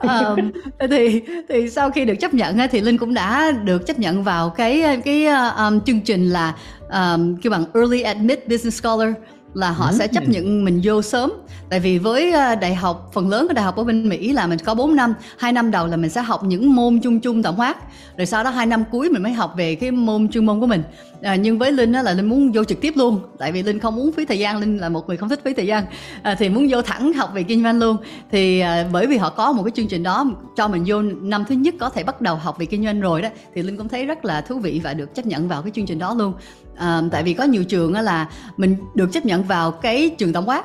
Um, 0.00 0.50
thì 0.90 1.22
thì 1.48 1.70
sau 1.70 1.90
khi 1.90 2.04
được 2.04 2.14
chấp 2.20 2.34
nhận 2.34 2.58
thì 2.70 2.80
linh 2.80 2.98
cũng 2.98 3.14
đã 3.14 3.50
được 3.50 3.86
chấp 3.86 3.98
nhận 3.98 4.24
vào 4.24 4.50
cái 4.50 5.00
cái 5.04 5.26
um, 5.26 5.80
chương 5.80 6.00
trình 6.00 6.30
là 6.30 6.54
um, 6.90 7.36
kêu 7.36 7.50
bằng 7.50 7.64
early 7.74 8.02
admit 8.02 8.48
business 8.48 8.80
scholar 8.80 9.14
là 9.54 9.70
họ 9.70 9.86
ừ. 9.86 9.96
sẽ 9.98 10.06
chấp 10.06 10.28
nhận 10.28 10.64
mình 10.64 10.80
vô 10.84 11.02
sớm 11.02 11.32
tại 11.68 11.80
vì 11.80 11.98
với 11.98 12.32
ờ, 12.32 12.54
đại 12.54 12.74
học 12.74 13.10
phần 13.12 13.28
lớn 13.28 13.48
của 13.48 13.54
đại 13.54 13.64
học 13.64 13.76
ở 13.76 13.84
bên 13.84 14.08
Mỹ 14.08 14.32
là 14.32 14.46
mình 14.46 14.58
có 14.58 14.74
4 14.74 14.96
năm 14.96 15.14
hai 15.38 15.52
năm 15.52 15.70
đầu 15.70 15.86
là 15.86 15.96
mình 15.96 16.10
sẽ 16.10 16.22
học 16.22 16.44
những 16.44 16.74
môn 16.74 17.00
chung 17.02 17.20
chung 17.20 17.42
tổng 17.42 17.60
quát 17.60 17.76
rồi 18.16 18.26
sau 18.26 18.44
đó 18.44 18.50
hai 18.50 18.66
năm 18.66 18.84
cuối 18.90 19.10
mình 19.10 19.22
mới 19.22 19.32
học 19.32 19.54
về 19.56 19.74
cái 19.74 19.90
môn 19.90 20.28
chuyên 20.28 20.46
môn 20.46 20.60
của 20.60 20.66
mình. 20.66 20.82
À, 21.22 21.36
nhưng 21.36 21.58
với 21.58 21.72
linh 21.72 21.92
đó 21.92 22.02
là 22.02 22.12
linh 22.12 22.26
muốn 22.26 22.52
vô 22.52 22.64
trực 22.64 22.80
tiếp 22.80 22.92
luôn 22.96 23.20
tại 23.38 23.52
vì 23.52 23.62
linh 23.62 23.78
không 23.78 23.96
muốn 23.96 24.12
phí 24.12 24.24
thời 24.24 24.38
gian 24.38 24.60
linh 24.60 24.78
là 24.78 24.88
một 24.88 25.08
người 25.08 25.16
không 25.16 25.28
thích 25.28 25.40
phí 25.44 25.54
thời 25.54 25.66
gian. 25.66 25.84
À, 26.22 26.34
thì 26.34 26.48
muốn 26.48 26.66
vô 26.70 26.82
thẳng 26.82 27.12
học 27.12 27.30
về 27.34 27.42
kinh 27.42 27.62
doanh 27.62 27.78
luôn. 27.78 27.96
Thì 28.30 28.60
à, 28.60 28.86
bởi 28.92 29.06
vì 29.06 29.16
họ 29.16 29.30
có 29.30 29.52
một 29.52 29.62
cái 29.62 29.72
chương 29.74 29.88
trình 29.88 30.02
đó 30.02 30.26
cho 30.56 30.68
mình 30.68 30.84
vô 30.86 31.02
năm 31.02 31.44
thứ 31.48 31.54
nhất 31.54 31.74
có 31.80 31.90
thể 31.90 32.04
bắt 32.04 32.20
đầu 32.20 32.36
học 32.36 32.58
về 32.58 32.66
kinh 32.66 32.84
doanh 32.84 33.00
rồi 33.00 33.22
đó 33.22 33.28
thì 33.54 33.62
linh 33.62 33.76
cũng 33.76 33.88
thấy 33.88 34.06
rất 34.06 34.24
là 34.24 34.40
thú 34.40 34.58
vị 34.58 34.80
và 34.84 34.94
được 34.94 35.14
chấp 35.14 35.26
nhận 35.26 35.48
vào 35.48 35.62
cái 35.62 35.72
chương 35.74 35.86
trình 35.86 35.98
đó 35.98 36.14
luôn. 36.14 36.32
À, 36.76 37.02
tại 37.10 37.22
vì 37.22 37.34
có 37.34 37.44
nhiều 37.44 37.64
trường 37.64 37.92
là 37.92 38.28
mình 38.56 38.76
được 38.94 39.12
chấp 39.12 39.26
nhận 39.26 39.42
vào 39.42 39.70
cái 39.70 40.10
trường 40.18 40.32
tổng 40.32 40.48
quát 40.48 40.64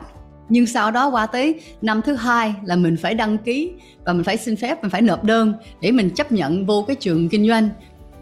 nhưng 0.49 0.65
sau 0.65 0.91
đó 0.91 1.09
qua 1.09 1.25
tới 1.25 1.61
năm 1.81 2.01
thứ 2.01 2.15
hai 2.15 2.53
là 2.63 2.75
mình 2.75 2.97
phải 2.97 3.13
đăng 3.13 3.37
ký 3.37 3.71
và 4.05 4.13
mình 4.13 4.23
phải 4.23 4.37
xin 4.37 4.55
phép 4.55 4.81
mình 4.81 4.91
phải 4.91 5.01
nộp 5.01 5.23
đơn 5.23 5.53
để 5.81 5.91
mình 5.91 6.09
chấp 6.09 6.31
nhận 6.31 6.65
vô 6.65 6.85
cái 6.87 6.95
trường 6.95 7.29
kinh 7.29 7.47
doanh 7.47 7.69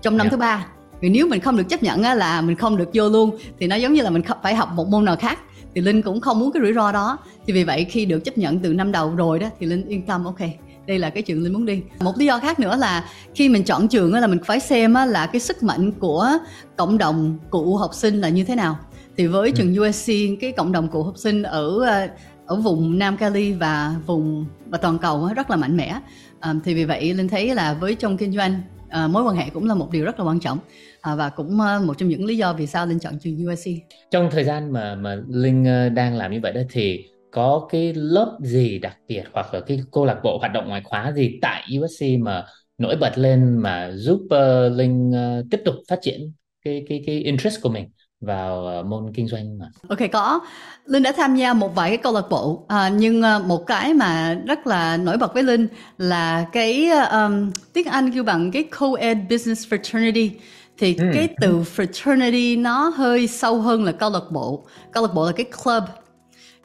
trong 0.01 0.17
năm 0.17 0.25
yeah. 0.25 0.31
Dạ. 0.31 0.37
thứ 0.37 0.39
ba 0.39 0.65
vì 1.01 1.09
nếu 1.09 1.27
mình 1.27 1.39
không 1.39 1.57
được 1.57 1.69
chấp 1.69 1.83
nhận 1.83 2.01
là 2.01 2.41
mình 2.41 2.55
không 2.55 2.77
được 2.77 2.89
vô 2.93 3.09
luôn 3.09 3.37
thì 3.59 3.67
nó 3.67 3.75
giống 3.75 3.93
như 3.93 4.01
là 4.01 4.09
mình 4.09 4.21
phải 4.43 4.55
học 4.55 4.69
một 4.75 4.87
môn 4.87 5.05
nào 5.05 5.15
khác 5.15 5.39
thì 5.75 5.81
linh 5.81 6.01
cũng 6.01 6.21
không 6.21 6.39
muốn 6.39 6.51
cái 6.51 6.63
rủi 6.63 6.73
ro 6.73 6.91
đó 6.91 7.17
thì 7.47 7.53
vì 7.53 7.63
vậy 7.63 7.85
khi 7.89 8.05
được 8.05 8.19
chấp 8.19 8.37
nhận 8.37 8.59
từ 8.59 8.73
năm 8.73 8.91
đầu 8.91 9.15
rồi 9.15 9.39
đó 9.39 9.47
thì 9.59 9.65
linh 9.65 9.87
yên 9.87 10.05
tâm 10.05 10.25
ok 10.25 10.39
đây 10.87 10.99
là 10.99 11.09
cái 11.09 11.23
trường 11.23 11.43
linh 11.43 11.53
muốn 11.53 11.65
đi 11.65 11.81
một 11.99 12.17
lý 12.17 12.25
do 12.25 12.39
khác 12.39 12.59
nữa 12.59 12.75
là 12.75 13.09
khi 13.35 13.49
mình 13.49 13.63
chọn 13.63 13.87
trường 13.87 14.13
là 14.13 14.27
mình 14.27 14.39
phải 14.45 14.59
xem 14.59 14.93
là 14.93 15.27
cái 15.27 15.39
sức 15.39 15.63
mạnh 15.63 15.91
của 15.91 16.29
cộng 16.75 16.97
đồng 16.97 17.37
cụ 17.49 17.77
học 17.77 17.93
sinh 17.93 18.21
là 18.21 18.29
như 18.29 18.43
thế 18.43 18.55
nào 18.55 18.77
thì 19.17 19.27
với 19.27 19.49
ừ. 19.49 19.53
trường 19.55 19.75
USC 19.81 20.11
cái 20.41 20.51
cộng 20.51 20.71
đồng 20.71 20.87
cụ 20.87 21.03
học 21.03 21.17
sinh 21.17 21.43
ở 21.43 21.79
ờ, 21.85 22.07
ở 22.45 22.55
vùng 22.55 22.99
Nam 22.99 23.17
Cali 23.17 23.53
và 23.53 23.95
vùng 24.05 24.45
và 24.65 24.77
toàn 24.77 24.97
cầu 24.97 25.29
rất 25.35 25.49
là 25.49 25.55
mạnh 25.55 25.77
mẽ. 25.77 25.99
À, 26.39 26.53
thì 26.63 26.73
vì 26.73 26.85
vậy 26.85 27.13
linh 27.13 27.27
thấy 27.27 27.55
là 27.55 27.73
với 27.73 27.95
trong 27.95 28.17
kinh 28.17 28.31
doanh 28.31 28.61
à, 28.89 29.07
mối 29.07 29.23
quan 29.23 29.35
hệ 29.35 29.49
cũng 29.49 29.67
là 29.67 29.75
một 29.75 29.91
điều 29.91 30.05
rất 30.05 30.19
là 30.19 30.25
quan 30.25 30.39
trọng. 30.39 30.59
À, 31.01 31.15
và 31.15 31.29
cũng 31.29 31.57
một 31.57 31.97
trong 31.97 32.09
những 32.09 32.25
lý 32.25 32.37
do 32.37 32.53
vì 32.53 32.67
sao 32.67 32.85
linh 32.85 32.99
chọn 32.99 33.19
trường 33.19 33.47
USC 33.47 33.69
trong 34.11 34.29
thời 34.31 34.43
gian 34.43 34.71
mà 34.73 34.95
mà 34.95 35.17
linh 35.29 35.63
đang 35.95 36.15
làm 36.15 36.31
như 36.31 36.39
vậy 36.43 36.53
đó 36.53 36.61
thì 36.69 37.05
có 37.31 37.67
cái 37.71 37.93
lớp 37.93 38.37
gì 38.41 38.79
đặc 38.79 38.97
biệt 39.07 39.23
hoặc 39.33 39.53
là 39.53 39.59
cái 39.59 39.79
câu 39.91 40.05
lạc 40.05 40.19
bộ 40.23 40.37
hoạt 40.37 40.53
động 40.53 40.67
ngoại 40.67 40.81
khóa 40.83 41.11
gì 41.11 41.39
tại 41.41 41.63
USC 41.79 42.05
mà 42.19 42.45
nổi 42.77 42.95
bật 42.95 43.17
lên 43.17 43.57
mà 43.57 43.91
giúp 43.93 44.19
uh, 44.23 44.77
linh 44.77 45.09
uh, 45.09 45.45
tiếp 45.51 45.61
tục 45.65 45.75
phát 45.89 45.99
triển 46.01 46.31
cái 46.65 46.85
cái 46.89 47.03
cái 47.05 47.19
interest 47.19 47.61
của 47.61 47.69
mình 47.69 47.85
vào 48.25 48.79
uh, 48.79 48.85
môn 48.85 49.11
kinh 49.13 49.27
doanh 49.27 49.57
mà. 49.59 49.65
Ok 49.89 49.99
có. 50.11 50.39
Linh 50.85 51.03
đã 51.03 51.11
tham 51.11 51.35
gia 51.35 51.53
một 51.53 51.75
vài 51.75 51.89
cái 51.89 51.97
câu 51.97 52.13
lạc 52.13 52.29
bộ 52.29 52.65
à, 52.67 52.89
nhưng 52.89 53.21
uh, 53.21 53.45
một 53.45 53.67
cái 53.67 53.93
mà 53.93 54.33
rất 54.45 54.67
là 54.67 54.97
nổi 54.97 55.17
bật 55.17 55.33
với 55.33 55.43
linh 55.43 55.67
là 55.97 56.45
cái 56.51 56.89
um, 56.89 57.51
tiếng 57.73 57.87
anh 57.87 58.11
kêu 58.11 58.23
bằng 58.23 58.51
cái 58.51 58.63
co-ed 58.79 59.17
business 59.29 59.67
fraternity. 59.73 60.29
Thì 60.77 60.95
ừ. 60.95 61.05
cái 61.13 61.29
từ 61.41 61.63
fraternity 61.75 62.61
nó 62.61 62.89
hơi 62.89 63.27
sâu 63.27 63.61
hơn 63.61 63.83
là 63.83 63.91
câu 63.91 64.09
lạc 64.09 64.31
bộ. 64.31 64.65
Câu 64.91 65.07
lạc 65.07 65.13
bộ 65.13 65.25
là 65.25 65.31
cái 65.31 65.45
club. 65.63 65.83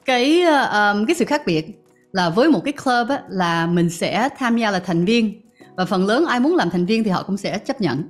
Cái 0.05 0.43
um, 0.43 1.07
cái 1.07 1.15
sự 1.19 1.25
khác 1.25 1.43
biệt 1.47 1.67
là 2.13 2.31
với 2.31 2.49
một 2.49 2.61
cái 2.65 2.73
club 2.73 3.09
á, 3.09 3.23
là 3.29 3.67
mình 3.67 3.91
sẽ 3.91 4.29
tham 4.39 4.57
gia 4.57 4.71
là 4.71 4.79
thành 4.79 5.05
viên 5.05 5.41
và 5.77 5.85
phần 5.85 6.07
lớn 6.07 6.27
ai 6.27 6.41
muốn 6.41 6.57
làm 6.57 6.71
thành 6.71 6.87
viên 6.87 7.05
thì 7.05 7.11
họ 7.11 7.23
cũng 7.23 7.37
sẽ 7.37 7.59
chấp 7.59 7.81
nhận 7.81 8.03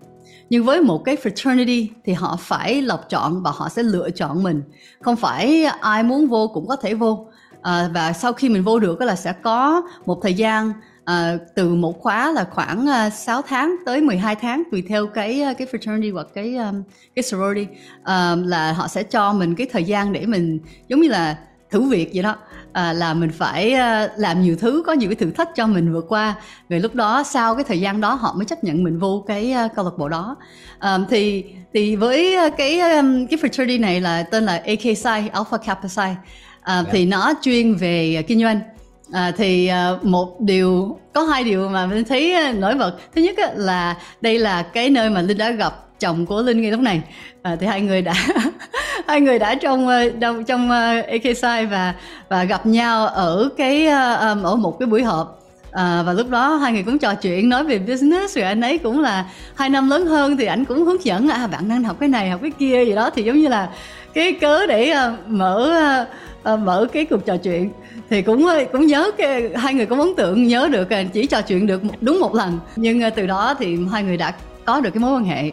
nhưng 0.51 0.65
với 0.65 0.81
một 0.81 1.05
cái 1.05 1.17
fraternity 1.17 1.87
thì 2.05 2.13
họ 2.13 2.39
phải 2.41 2.83
lọc 2.83 3.09
chọn 3.09 3.43
và 3.43 3.51
họ 3.55 3.69
sẽ 3.69 3.83
lựa 3.83 4.11
chọn 4.11 4.43
mình. 4.43 4.63
Không 5.01 5.17
phải 5.17 5.65
ai 5.65 6.03
muốn 6.03 6.27
vô 6.27 6.51
cũng 6.55 6.67
có 6.67 6.77
thể 6.77 6.95
vô. 6.95 7.27
À, 7.63 7.91
và 7.95 8.13
sau 8.13 8.33
khi 8.33 8.49
mình 8.49 8.63
vô 8.63 8.79
được 8.79 9.01
là 9.01 9.17
sẽ 9.17 9.33
có 9.33 9.83
một 10.07 10.19
thời 10.23 10.35
gian 10.35 10.73
à, 11.05 11.37
từ 11.55 11.75
một 11.75 12.01
khóa 12.01 12.33
là 12.33 12.45
khoảng 12.51 12.87
à, 12.87 13.11
6 13.11 13.43
tháng 13.43 13.77
tới 13.87 14.01
12 14.01 14.37
tháng 14.37 14.63
tùy 14.71 14.83
theo 14.89 15.07
cái 15.07 15.43
à, 15.43 15.53
cái 15.53 15.69
fraternity 15.73 16.15
hoặc 16.15 16.27
cái 16.35 16.57
um, 16.57 16.83
cái 17.15 17.23
sorority. 17.23 17.67
À, 18.05 18.37
là 18.37 18.73
họ 18.73 18.89
sẽ 18.89 19.03
cho 19.03 19.33
mình 19.33 19.55
cái 19.55 19.67
thời 19.73 19.85
gian 19.85 20.13
để 20.13 20.27
mình 20.27 20.59
giống 20.89 21.01
như 21.01 21.09
là 21.09 21.39
thử 21.71 21.81
việc 21.81 22.11
vậy 22.15 22.23
đó 22.23 22.37
à, 22.73 22.93
là 22.93 23.15
mình 23.15 23.31
phải 23.31 23.73
à, 23.73 24.09
làm 24.17 24.43
nhiều 24.43 24.57
thứ 24.61 24.83
có 24.87 24.93
nhiều 24.93 25.09
cái 25.09 25.17
thử 25.17 25.31
thách 25.31 25.49
cho 25.55 25.67
mình 25.67 25.93
vượt 25.93 26.05
qua. 26.09 26.35
Rồi 26.69 26.81
lúc 26.81 26.95
đó 26.95 27.23
sau 27.23 27.55
cái 27.55 27.65
thời 27.65 27.81
gian 27.81 28.01
đó 28.01 28.15
họ 28.15 28.35
mới 28.37 28.45
chấp 28.45 28.65
nhận 28.65 28.85
mình 28.85 28.99
vô 28.99 29.25
cái 29.27 29.55
uh, 29.65 29.71
câu 29.77 29.85
lạc 29.85 29.91
bộ 29.99 30.09
đó. 30.09 30.37
À, 30.79 30.99
thì 31.11 31.45
thì 31.75 31.97
với 31.97 32.37
cái 32.57 32.79
cái 33.31 33.39
fraternity 33.41 33.81
này 33.81 34.01
là 34.01 34.23
tên 34.23 34.45
là 34.45 34.63
AK 34.67 34.79
Psi 34.79 35.29
Alpha 35.33 35.57
Kappa 35.65 35.89
Psi. 35.89 36.01
À, 36.63 36.75
yeah. 36.75 36.87
thì 36.93 37.07
nó 37.07 37.33
chuyên 37.43 37.75
về 37.75 38.25
kinh 38.29 38.41
doanh. 38.41 38.61
À, 39.13 39.33
thì 39.37 39.71
uh, 39.93 40.05
một 40.05 40.41
điều 40.41 40.99
có 41.15 41.23
hai 41.23 41.45
điều 41.45 41.69
mà 41.69 41.87
mình 41.87 42.05
thấy 42.05 42.53
nổi 42.53 42.75
bật. 42.75 42.97
Thứ 43.15 43.23
nhất 43.23 43.39
là 43.57 43.97
đây 44.21 44.39
là 44.39 44.63
cái 44.63 44.91
nơi 44.91 45.11
mà 45.11 45.23
linh 45.23 45.39
đã 45.39 45.51
gặp 45.51 45.73
chồng 46.01 46.27
của 46.27 46.43
linh 46.43 46.63
ngay 46.63 46.71
lúc 46.71 46.81
này. 46.81 47.03
À, 47.43 47.57
thì 47.61 47.67
hai 47.67 47.81
người 47.81 48.03
đã 48.03 48.15
hai 49.07 49.21
người 49.21 49.39
đã 49.39 49.55
trong 49.55 49.89
ờ, 49.89 50.11
trong 50.21 50.37
ờ, 50.37 50.43
trong 50.43 50.71
AKSI 50.71 51.67
và 51.71 51.95
và 52.29 52.45
gặp 52.45 52.67
nhau 52.67 53.07
ở 53.07 53.49
cái 53.57 53.87
ờ, 53.87 54.35
ở 54.43 54.57
một 54.57 54.79
cái 54.79 54.87
buổi 54.87 55.03
họp. 55.03 55.37
À, 55.73 56.03
và 56.07 56.13
lúc 56.13 56.31
đó 56.31 56.57
hai 56.57 56.73
người 56.73 56.83
cũng 56.83 56.99
trò 56.99 57.15
chuyện 57.15 57.49
nói 57.49 57.65
về 57.65 57.79
business 57.79 58.37
rồi 58.37 58.45
anh 58.45 58.61
ấy 58.61 58.79
cũng 58.79 59.01
là 59.01 59.25
hai 59.55 59.69
năm 59.69 59.91
lớn 59.91 60.07
hơn 60.07 60.37
thì 60.37 60.47
anh 60.47 60.65
cũng 60.65 60.85
hướng 60.85 61.05
dẫn 61.05 61.29
à 61.29 61.47
bạn 61.47 61.69
đang 61.69 61.85
học 61.85 61.97
cái 62.01 62.09
này 62.09 62.31
học 62.31 62.41
cái 62.43 62.51
kia 62.51 62.85
gì 62.85 62.95
đó. 62.95 63.11
Thì 63.11 63.23
giống 63.23 63.39
như 63.39 63.49
là 63.49 63.71
cái 64.15 64.33
cớ 64.33 64.67
để 64.67 64.93
uh, 64.93 65.29
mở 65.29 65.73
uh, 66.53 66.61
mở 66.61 66.87
cái 66.93 67.05
cuộc 67.05 67.27
trò 67.27 67.37
chuyện. 67.37 67.71
Thì 68.11 68.23
cũng 68.23 68.49
cũng 68.73 68.87
nhớ 68.87 69.11
cái 69.19 69.51
hai 69.57 69.75
người 69.75 69.87
cũng 69.87 70.01
ấn 70.01 70.15
tượng 70.17 70.47
nhớ 70.47 70.69
được 70.73 70.89
chỉ 71.13 71.27
trò 71.27 71.41
chuyện 71.41 71.67
được 71.67 71.83
đúng 72.01 72.21
một 72.21 72.35
lần. 72.35 72.59
Nhưng 72.77 73.07
uh, 73.07 73.15
từ 73.17 73.27
đó 73.27 73.55
thì 73.59 73.79
hai 73.93 74.03
người 74.03 74.17
đã 74.17 74.33
có 74.65 74.81
được 74.81 74.91
cái 74.91 75.01
mối 75.01 75.13
quan 75.13 75.25
hệ 75.25 75.51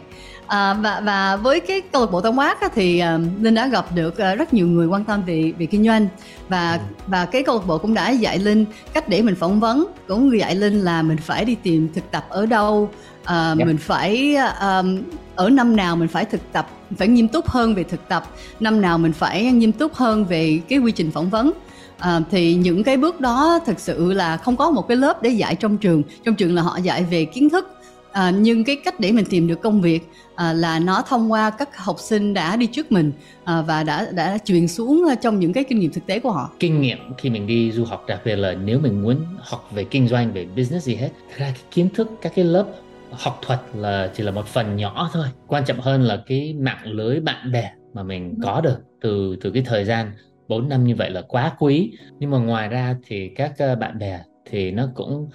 à, 0.48 0.74
và 0.74 1.00
và 1.00 1.36
với 1.36 1.60
cái 1.60 1.80
câu 1.80 2.02
lạc 2.02 2.10
bộ 2.10 2.20
Tân 2.20 2.36
Quát 2.36 2.60
á, 2.60 2.68
thì 2.74 3.02
uh, 3.14 3.42
linh 3.42 3.54
đã 3.54 3.66
gặp 3.66 3.86
được 3.94 4.14
uh, 4.14 4.38
rất 4.38 4.54
nhiều 4.54 4.66
người 4.66 4.86
quan 4.86 5.04
tâm 5.04 5.22
về 5.22 5.52
về 5.58 5.66
kinh 5.66 5.84
doanh 5.86 6.08
và 6.48 6.72
ừ. 6.72 6.78
và 7.06 7.24
cái 7.24 7.42
câu 7.42 7.58
lạc 7.58 7.66
bộ 7.66 7.78
cũng 7.78 7.94
đã 7.94 8.10
dạy 8.10 8.38
linh 8.38 8.64
cách 8.92 9.08
để 9.08 9.22
mình 9.22 9.34
phỏng 9.34 9.60
vấn 9.60 9.86
cũng 10.08 10.38
dạy 10.38 10.54
linh 10.54 10.80
là 10.80 11.02
mình 11.02 11.18
phải 11.18 11.44
đi 11.44 11.54
tìm 11.54 11.88
thực 11.94 12.10
tập 12.10 12.26
ở 12.28 12.46
đâu 12.46 12.90
uh, 13.22 13.28
yeah. 13.28 13.58
mình 13.58 13.78
phải 13.78 14.36
um, 14.60 15.02
ở 15.36 15.50
năm 15.50 15.76
nào 15.76 15.96
mình 15.96 16.08
phải 16.08 16.24
thực 16.24 16.52
tập 16.52 16.70
phải 16.96 17.08
nghiêm 17.08 17.28
túc 17.28 17.48
hơn 17.48 17.74
về 17.74 17.84
thực 17.84 18.08
tập 18.08 18.24
năm 18.60 18.80
nào 18.80 18.98
mình 18.98 19.12
phải 19.12 19.44
nghiêm 19.44 19.72
túc 19.72 19.94
hơn 19.94 20.24
về 20.24 20.60
cái 20.68 20.78
quy 20.78 20.92
trình 20.92 21.10
phỏng 21.10 21.30
vấn 21.30 21.52
À, 21.98 22.20
thì 22.30 22.54
những 22.54 22.84
cái 22.84 22.96
bước 22.96 23.20
đó 23.20 23.58
thực 23.66 23.80
sự 23.80 24.12
là 24.12 24.36
không 24.36 24.56
có 24.56 24.70
một 24.70 24.88
cái 24.88 24.96
lớp 24.96 25.22
để 25.22 25.30
dạy 25.30 25.54
trong 25.54 25.78
trường 25.78 26.02
trong 26.24 26.34
trường 26.34 26.54
là 26.54 26.62
họ 26.62 26.76
dạy 26.76 27.04
về 27.10 27.24
kiến 27.24 27.50
thức 27.50 27.77
à, 28.18 28.30
nhưng 28.30 28.64
cái 28.64 28.76
cách 28.84 29.00
để 29.00 29.12
mình 29.12 29.24
tìm 29.30 29.46
được 29.46 29.62
công 29.62 29.80
việc 29.80 30.08
à, 30.34 30.52
là 30.52 30.78
nó 30.78 31.02
thông 31.08 31.32
qua 31.32 31.50
các 31.50 31.76
học 31.76 31.96
sinh 31.98 32.34
đã 32.34 32.56
đi 32.56 32.66
trước 32.66 32.92
mình 32.92 33.12
à, 33.44 33.62
và 33.62 33.82
đã 33.82 34.06
đã 34.12 34.38
truyền 34.44 34.68
xuống 34.68 35.04
trong 35.22 35.38
những 35.38 35.52
cái 35.52 35.64
kinh 35.64 35.78
nghiệm 35.78 35.92
thực 35.92 36.06
tế 36.06 36.20
của 36.20 36.30
họ. 36.30 36.50
Kinh 36.60 36.80
nghiệm 36.80 36.98
khi 37.18 37.30
mình 37.30 37.46
đi 37.46 37.72
du 37.72 37.84
học 37.84 38.04
đặc 38.08 38.20
biệt 38.24 38.36
là 38.36 38.54
nếu 38.54 38.78
mình 38.78 39.02
muốn 39.02 39.16
học 39.38 39.68
về 39.72 39.84
kinh 39.84 40.08
doanh 40.08 40.32
về 40.32 40.46
business 40.56 40.86
gì 40.86 40.94
hết 40.94 41.10
thật 41.28 41.36
ra 41.38 41.46
cái 41.46 41.62
kiến 41.70 41.88
thức 41.94 42.08
các 42.22 42.32
cái 42.34 42.44
lớp 42.44 42.66
học 43.10 43.38
thuật 43.46 43.60
là 43.74 44.10
chỉ 44.14 44.22
là 44.22 44.30
một 44.30 44.46
phần 44.46 44.76
nhỏ 44.76 45.10
thôi. 45.12 45.26
Quan 45.46 45.64
trọng 45.64 45.80
hơn 45.80 46.02
là 46.02 46.22
cái 46.26 46.54
mạng 46.60 46.84
lưới 46.84 47.20
bạn 47.20 47.52
bè 47.52 47.72
mà 47.94 48.02
mình 48.02 48.34
có 48.42 48.60
được 48.60 48.78
từ 49.00 49.36
từ 49.40 49.50
cái 49.50 49.62
thời 49.66 49.84
gian 49.84 50.12
4 50.48 50.68
năm 50.68 50.84
như 50.84 50.94
vậy 50.94 51.10
là 51.10 51.22
quá 51.22 51.52
quý. 51.58 51.92
Nhưng 52.18 52.30
mà 52.30 52.38
ngoài 52.38 52.68
ra 52.68 52.96
thì 53.06 53.30
các 53.36 53.52
bạn 53.80 53.98
bè 53.98 54.20
thì 54.50 54.70
nó 54.70 54.88
cũng 54.94 55.28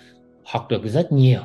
học 0.45 0.67
được 0.69 0.81
rất 0.83 1.11
nhiều 1.11 1.41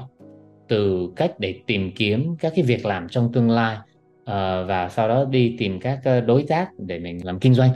từ 0.68 1.12
cách 1.16 1.32
để 1.38 1.60
tìm 1.66 1.92
kiếm 1.96 2.36
các 2.40 2.52
cái 2.56 2.64
việc 2.64 2.86
làm 2.86 3.08
trong 3.08 3.32
tương 3.32 3.50
lai 3.50 3.76
uh, 3.76 4.26
và 4.68 4.88
sau 4.88 5.08
đó 5.08 5.24
đi 5.24 5.54
tìm 5.58 5.80
các 5.80 5.98
uh, 6.18 6.26
đối 6.26 6.42
tác 6.42 6.68
để 6.78 6.98
mình 6.98 7.26
làm 7.26 7.38
kinh 7.38 7.54
doanh 7.54 7.70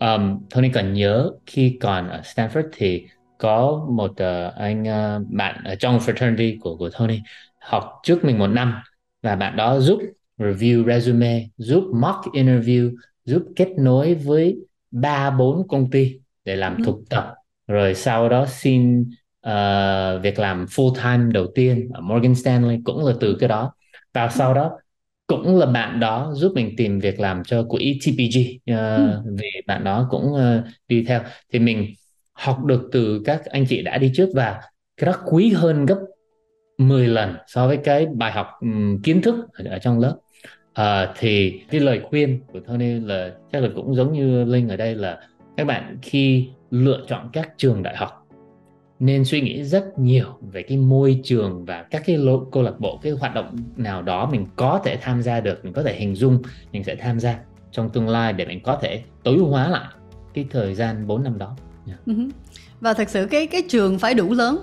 um, 0.00 0.38
Tony 0.50 0.68
cần 0.68 0.92
nhớ 0.92 1.30
khi 1.46 1.78
còn 1.80 2.08
ở 2.08 2.20
Stanford 2.20 2.68
thì 2.76 3.06
có 3.38 3.86
một 3.90 4.10
uh, 4.10 4.54
anh 4.56 4.82
uh, 4.82 5.26
bạn 5.30 5.64
ở 5.64 5.74
trong 5.74 5.98
fraternity 5.98 6.56
của 6.60 6.76
của 6.76 6.90
Tony 6.98 7.20
học 7.60 7.92
trước 8.02 8.24
mình 8.24 8.38
một 8.38 8.46
năm 8.46 8.74
và 9.22 9.36
bạn 9.36 9.56
đó 9.56 9.80
giúp 9.80 10.00
review 10.38 10.86
resume 10.86 11.46
giúp 11.56 11.84
mock 11.94 12.34
interview 12.34 12.96
giúp 13.24 13.42
kết 13.56 13.68
nối 13.78 14.14
với 14.14 14.56
ba 14.90 15.30
bốn 15.30 15.68
công 15.68 15.90
ty 15.90 16.20
để 16.44 16.56
làm 16.56 16.76
ừ. 16.76 16.82
thực 16.86 16.96
tập 17.10 17.34
rồi 17.66 17.94
sau 17.94 18.28
đó 18.28 18.46
xin 18.46 19.04
uh, 19.46 20.22
việc 20.22 20.38
làm 20.38 20.64
full 20.64 20.94
time 20.94 21.32
đầu 21.32 21.46
tiên 21.54 21.88
ở 21.94 22.00
Morgan 22.00 22.34
Stanley 22.34 22.78
cũng 22.84 23.04
là 23.04 23.12
từ 23.20 23.36
cái 23.40 23.48
đó. 23.48 23.72
Và 24.14 24.28
sau 24.28 24.54
đó 24.54 24.70
cũng 25.26 25.58
là 25.58 25.66
bạn 25.66 26.00
đó 26.00 26.32
giúp 26.34 26.52
mình 26.54 26.74
tìm 26.76 27.00
việc 27.00 27.20
làm 27.20 27.44
cho 27.44 27.62
quỹ 27.62 27.98
TPG 28.02 28.38
uh, 28.72 28.78
ừ. 28.96 29.22
vì 29.38 29.48
bạn 29.66 29.84
đó 29.84 30.06
cũng 30.10 30.24
uh, 30.32 30.64
đi 30.88 31.04
theo. 31.04 31.20
Thì 31.52 31.58
mình 31.58 31.86
học 32.32 32.64
được 32.64 32.88
từ 32.92 33.22
các 33.24 33.44
anh 33.44 33.66
chị 33.68 33.82
đã 33.82 33.98
đi 33.98 34.12
trước 34.14 34.28
và 34.34 34.60
cái 34.96 35.06
đó 35.06 35.18
quý 35.26 35.52
hơn 35.52 35.86
gấp 35.86 35.98
10 36.78 37.08
lần 37.08 37.36
so 37.46 37.66
với 37.66 37.76
cái 37.76 38.06
bài 38.06 38.32
học 38.32 38.46
um, 38.60 39.02
kiến 39.02 39.22
thức 39.22 39.34
ở, 39.52 39.64
ở 39.70 39.78
trong 39.78 39.98
lớp. 39.98 40.16
Uh, 40.80 41.14
thì 41.18 41.60
cái 41.70 41.80
lời 41.80 42.00
khuyên 42.04 42.40
của 42.52 42.60
Tony 42.60 43.00
là 43.00 43.32
chắc 43.52 43.62
là 43.62 43.68
cũng 43.74 43.94
giống 43.94 44.12
như 44.12 44.44
Linh 44.44 44.68
ở 44.68 44.76
đây 44.76 44.94
là 44.94 45.20
các 45.56 45.66
bạn 45.66 45.98
khi 46.02 46.48
lựa 46.70 47.04
chọn 47.08 47.30
các 47.32 47.52
trường 47.56 47.82
đại 47.82 47.96
học 47.96 48.17
nên 49.00 49.24
suy 49.24 49.40
nghĩ 49.40 49.64
rất 49.64 49.98
nhiều 49.98 50.26
về 50.40 50.62
cái 50.62 50.78
môi 50.78 51.20
trường 51.24 51.64
và 51.64 51.82
các 51.82 52.02
cái 52.06 52.18
câu 52.52 52.62
lạc 52.62 52.80
bộ, 52.80 52.98
cái 53.02 53.12
hoạt 53.12 53.34
động 53.34 53.56
nào 53.76 54.02
đó 54.02 54.28
mình 54.32 54.46
có 54.56 54.80
thể 54.84 54.96
tham 54.96 55.22
gia 55.22 55.40
được, 55.40 55.64
mình 55.64 55.72
có 55.72 55.82
thể 55.82 55.94
hình 55.94 56.14
dung, 56.14 56.42
mình 56.72 56.84
sẽ 56.84 56.94
tham 56.94 57.20
gia 57.20 57.38
trong 57.72 57.90
tương 57.90 58.08
lai 58.08 58.32
để 58.32 58.46
mình 58.46 58.60
có 58.62 58.78
thể 58.82 59.02
tối 59.22 59.36
ưu 59.36 59.46
hóa 59.46 59.68
lại 59.68 59.88
cái 60.34 60.46
thời 60.50 60.74
gian 60.74 61.06
4 61.06 61.22
năm 61.22 61.38
đó 61.38 61.56
dạ. 61.86 61.94
ừ 62.06 62.14
yeah. 62.18 62.30
Và 62.80 62.94
thật 62.94 63.08
sự 63.08 63.26
cái 63.30 63.46
cái 63.46 63.62
trường 63.68 63.98
phải 63.98 64.14
đủ 64.14 64.32
lớn 64.32 64.58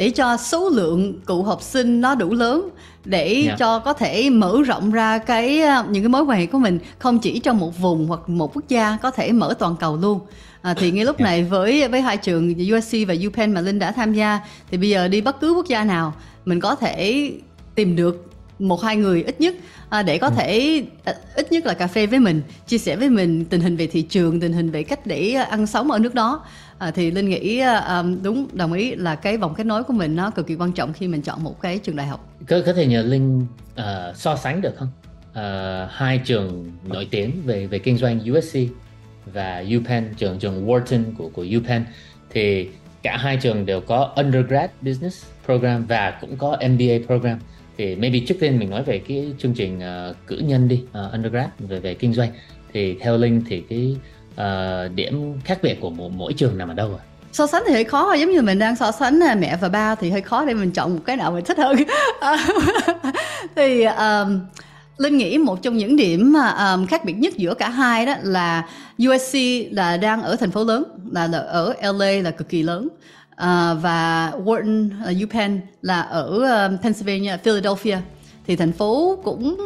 để 0.00 0.10
cho 0.10 0.36
số 0.36 0.68
lượng 0.68 1.20
cụ 1.24 1.42
học 1.42 1.62
sinh 1.62 2.00
nó 2.00 2.14
đủ 2.14 2.34
lớn 2.34 2.68
để 3.04 3.42
yeah. 3.46 3.58
cho 3.58 3.78
có 3.78 3.92
thể 3.92 4.30
mở 4.30 4.62
rộng 4.66 4.90
ra 4.90 5.18
cái 5.18 5.62
những 5.90 6.02
cái 6.02 6.08
mối 6.08 6.22
quan 6.22 6.38
hệ 6.38 6.46
của 6.46 6.58
mình 6.58 6.78
không 6.98 7.18
chỉ 7.18 7.38
trong 7.38 7.58
một 7.58 7.78
vùng 7.78 8.06
hoặc 8.06 8.28
một 8.28 8.54
quốc 8.54 8.64
gia 8.68 8.96
có 9.02 9.10
thể 9.10 9.32
mở 9.32 9.54
toàn 9.58 9.76
cầu 9.80 9.96
luôn 9.96 10.20
À, 10.62 10.74
thì 10.74 10.90
ngay 10.90 11.04
lúc 11.04 11.20
này 11.20 11.44
với 11.44 11.88
với 11.88 12.00
hai 12.00 12.16
trường 12.16 12.54
USC 12.74 12.96
và 13.08 13.14
UPenn 13.26 13.54
mà 13.54 13.60
Linh 13.60 13.78
đã 13.78 13.92
tham 13.92 14.12
gia 14.12 14.40
thì 14.70 14.78
bây 14.78 14.88
giờ 14.88 15.08
đi 15.08 15.20
bất 15.20 15.40
cứ 15.40 15.52
quốc 15.52 15.66
gia 15.68 15.84
nào 15.84 16.14
mình 16.44 16.60
có 16.60 16.74
thể 16.74 17.30
tìm 17.74 17.96
được 17.96 18.29
một 18.60 18.82
hai 18.82 18.96
người 18.96 19.22
ít 19.22 19.40
nhất 19.40 19.54
à, 19.88 20.02
để 20.02 20.18
có 20.18 20.26
ừ. 20.26 20.32
thể 20.36 20.82
à, 21.04 21.14
ít 21.34 21.52
nhất 21.52 21.66
là 21.66 21.74
cà 21.74 21.86
phê 21.86 22.06
với 22.06 22.18
mình 22.18 22.42
chia 22.66 22.78
sẻ 22.78 22.96
với 22.96 23.10
mình 23.10 23.44
tình 23.44 23.60
hình 23.60 23.76
về 23.76 23.86
thị 23.86 24.02
trường 24.02 24.40
tình 24.40 24.52
hình 24.52 24.70
về 24.70 24.82
cách 24.82 25.06
để 25.06 25.32
ăn 25.32 25.66
sống 25.66 25.90
ở 25.90 25.98
nước 25.98 26.14
đó. 26.14 26.44
À, 26.78 26.90
thì 26.90 27.10
linh 27.10 27.28
nghĩ 27.28 27.60
um, 27.60 28.22
đúng 28.22 28.46
đồng 28.52 28.72
ý 28.72 28.94
là 28.94 29.14
cái 29.14 29.36
vòng 29.36 29.54
kết 29.54 29.64
nối 29.64 29.84
của 29.84 29.92
mình 29.92 30.16
nó 30.16 30.30
cực 30.30 30.46
kỳ 30.46 30.54
quan 30.54 30.72
trọng 30.72 30.92
khi 30.92 31.08
mình 31.08 31.22
chọn 31.22 31.44
một 31.44 31.60
cái 31.60 31.78
trường 31.78 31.96
đại 31.96 32.06
học. 32.06 32.28
Có 32.48 32.60
có 32.66 32.72
thể 32.72 32.86
nhờ 32.86 33.02
linh 33.02 33.46
uh, 33.72 34.16
so 34.16 34.36
sánh 34.36 34.60
được 34.60 34.74
không? 34.76 34.88
Uh, 35.30 35.90
hai 35.90 36.18
trường 36.18 36.72
nổi 36.84 37.08
tiếng 37.10 37.42
về 37.46 37.66
về 37.66 37.78
kinh 37.78 37.96
doanh 37.96 38.20
USC 38.32 38.58
và 39.32 39.64
UPenn 39.76 40.14
trường 40.16 40.38
trường 40.38 40.66
Wharton 40.66 41.04
của 41.18 41.28
của 41.28 41.46
UPenn 41.58 41.84
thì 42.30 42.68
cả 43.02 43.16
hai 43.16 43.36
trường 43.36 43.66
đều 43.66 43.80
có 43.80 44.12
undergrad 44.16 44.70
business 44.82 45.24
program 45.44 45.86
và 45.86 46.18
cũng 46.20 46.36
có 46.36 46.56
MBA 46.68 47.06
program 47.06 47.38
thì 47.80 47.96
maybe 47.96 48.18
trước 48.26 48.34
tiên 48.40 48.58
mình 48.58 48.70
nói 48.70 48.82
về 48.82 49.02
cái 49.08 49.32
chương 49.38 49.54
trình 49.54 49.78
uh, 49.78 50.16
cử 50.26 50.36
nhân 50.36 50.68
đi 50.68 50.82
uh, 51.06 51.12
undergrad 51.12 51.48
về 51.58 51.80
về 51.80 51.94
kinh 51.94 52.14
doanh 52.14 52.30
thì 52.72 52.96
theo 53.00 53.16
linh 53.16 53.42
thì 53.48 53.62
cái 53.68 53.96
uh, 54.32 54.94
điểm 54.94 55.40
khác 55.44 55.58
biệt 55.62 55.80
của 55.80 55.90
mỗi, 55.90 56.10
mỗi 56.16 56.32
trường 56.32 56.58
nằm 56.58 56.68
ở 56.68 56.74
đâu 56.74 56.88
ạ? 56.88 57.02
À? 57.02 57.06
so 57.32 57.46
sánh 57.46 57.62
thì 57.66 57.72
hơi 57.72 57.84
khó 57.84 58.12
giống 58.12 58.30
như 58.30 58.42
mình 58.42 58.58
đang 58.58 58.76
so 58.76 58.92
sánh 58.92 59.20
mẹ 59.40 59.56
và 59.60 59.68
ba 59.68 59.94
thì 59.94 60.10
hơi 60.10 60.20
khó 60.20 60.44
để 60.44 60.54
mình 60.54 60.70
chọn 60.70 60.94
một 60.94 61.00
cái 61.06 61.16
nào 61.16 61.32
mình 61.32 61.44
thích 61.44 61.58
hơn 61.58 61.76
thì 63.56 63.84
um, 63.84 64.40
Linh 64.98 65.16
nghĩ 65.16 65.38
một 65.38 65.62
trong 65.62 65.76
những 65.76 65.96
điểm 65.96 66.34
um, 66.34 66.86
khác 66.86 67.04
biệt 67.04 67.12
nhất 67.12 67.36
giữa 67.36 67.54
cả 67.54 67.68
hai 67.68 68.06
đó 68.06 68.14
là 68.22 68.68
USC 69.08 69.38
là 69.70 69.96
đang 69.96 70.22
ở 70.22 70.36
thành 70.36 70.50
phố 70.50 70.64
lớn 70.64 70.84
là, 71.12 71.26
là 71.26 71.38
ở 71.38 71.74
LA 71.82 72.10
là 72.22 72.30
cực 72.30 72.48
kỳ 72.48 72.62
lớn 72.62 72.88
uh, 73.40 73.82
và 73.82 74.32
Wharton 74.44 74.86
uh, 74.86 75.22
UPenn 75.24 75.60
là 75.82 76.00
ở 76.00 76.26
uh, 76.26 76.82
Pennsylvania 76.82 77.36
Philadelphia 77.36 77.98
thì 78.46 78.56
thành 78.56 78.72
phố 78.72 79.18
cũng 79.24 79.56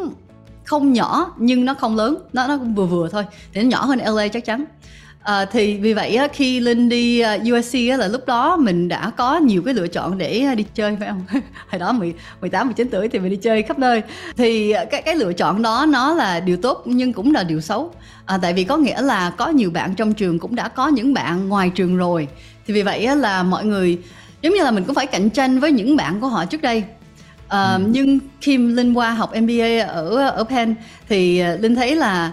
không 0.65 0.93
nhỏ 0.93 1.35
nhưng 1.39 1.65
nó 1.65 1.75
không 1.75 1.97
lớn 1.97 2.17
nó 2.33 2.47
nó 2.47 2.57
cũng 2.59 2.75
vừa 2.75 2.87
vừa 2.87 3.09
thôi 3.09 3.25
thì 3.53 3.63
nó 3.63 3.69
nhỏ 3.69 3.85
hơn 3.85 3.99
LA 3.99 4.29
chắc 4.29 4.45
chắn 4.45 4.65
À, 5.25 5.45
thì 5.45 5.77
vì 5.77 5.95
vậy 5.95 6.17
á, 6.17 6.29
khi 6.33 6.61
Linh 6.61 6.89
đi 6.89 7.23
uh, 7.23 7.53
USC 7.53 7.75
á, 7.91 7.97
là 7.97 8.09
lúc 8.09 8.27
đó 8.27 8.57
mình 8.57 8.89
đã 8.89 9.11
có 9.17 9.37
nhiều 9.37 9.63
cái 9.65 9.75
lựa 9.75 9.89
chọn 9.89 10.19
để 10.19 10.47
uh, 10.53 10.57
đi 10.57 10.65
chơi 10.75 10.97
phải 11.01 11.09
không? 11.09 11.25
Hồi 11.69 11.79
đó 11.79 11.93
10, 11.93 12.15
18, 12.41 12.67
19 12.67 12.89
tuổi 12.91 13.09
thì 13.09 13.19
mình 13.19 13.31
đi 13.31 13.37
chơi 13.37 13.63
khắp 13.63 13.79
nơi. 13.79 14.03
Thì 14.37 14.75
uh, 14.83 14.91
cái 14.91 15.03
cái 15.03 15.17
lựa 15.17 15.33
chọn 15.33 15.63
đó 15.63 15.87
nó 15.89 16.15
là 16.15 16.41
điều 16.41 16.57
tốt 16.57 16.83
nhưng 16.85 17.13
cũng 17.13 17.35
là 17.35 17.43
điều 17.43 17.61
xấu. 17.61 17.91
À, 18.27 18.39
tại 18.43 18.53
vì 18.53 18.65
có 18.65 18.77
nghĩa 18.77 19.03
là 19.03 19.31
có 19.31 19.49
nhiều 19.49 19.71
bạn 19.71 19.95
trong 19.95 20.15
trường 20.15 20.39
cũng 20.39 20.55
đã 20.55 20.69
có 20.69 20.89
những 20.89 21.15
bạn 21.15 21.49
ngoài 21.49 21.71
trường 21.75 21.97
rồi. 21.97 22.29
Thì 22.67 22.75
vì 22.75 22.83
vậy 22.83 23.05
á, 23.05 23.15
là 23.15 23.43
mọi 23.43 23.65
người 23.65 23.99
giống 24.43 24.55
như 24.55 24.65
là 24.65 24.71
mình 24.71 24.85
cũng 24.85 24.95
phải 24.95 25.07
cạnh 25.07 25.31
tranh 25.31 25.61
với 25.61 25.73
những 25.73 25.97
bạn 25.97 26.21
của 26.21 26.29
họ 26.29 26.45
trước 26.45 26.63
đây. 26.63 26.85
À, 27.49 27.75
ừ. 27.75 27.83
Nhưng 27.87 28.19
khi 28.41 28.59
Linh 28.59 28.95
qua 28.95 29.11
học 29.11 29.33
MBA 29.41 29.87
ở 29.87 30.29
ở 30.29 30.45
Penn 30.45 30.75
thì 31.09 31.43
Linh 31.43 31.75
thấy 31.75 31.97
là 31.97 32.33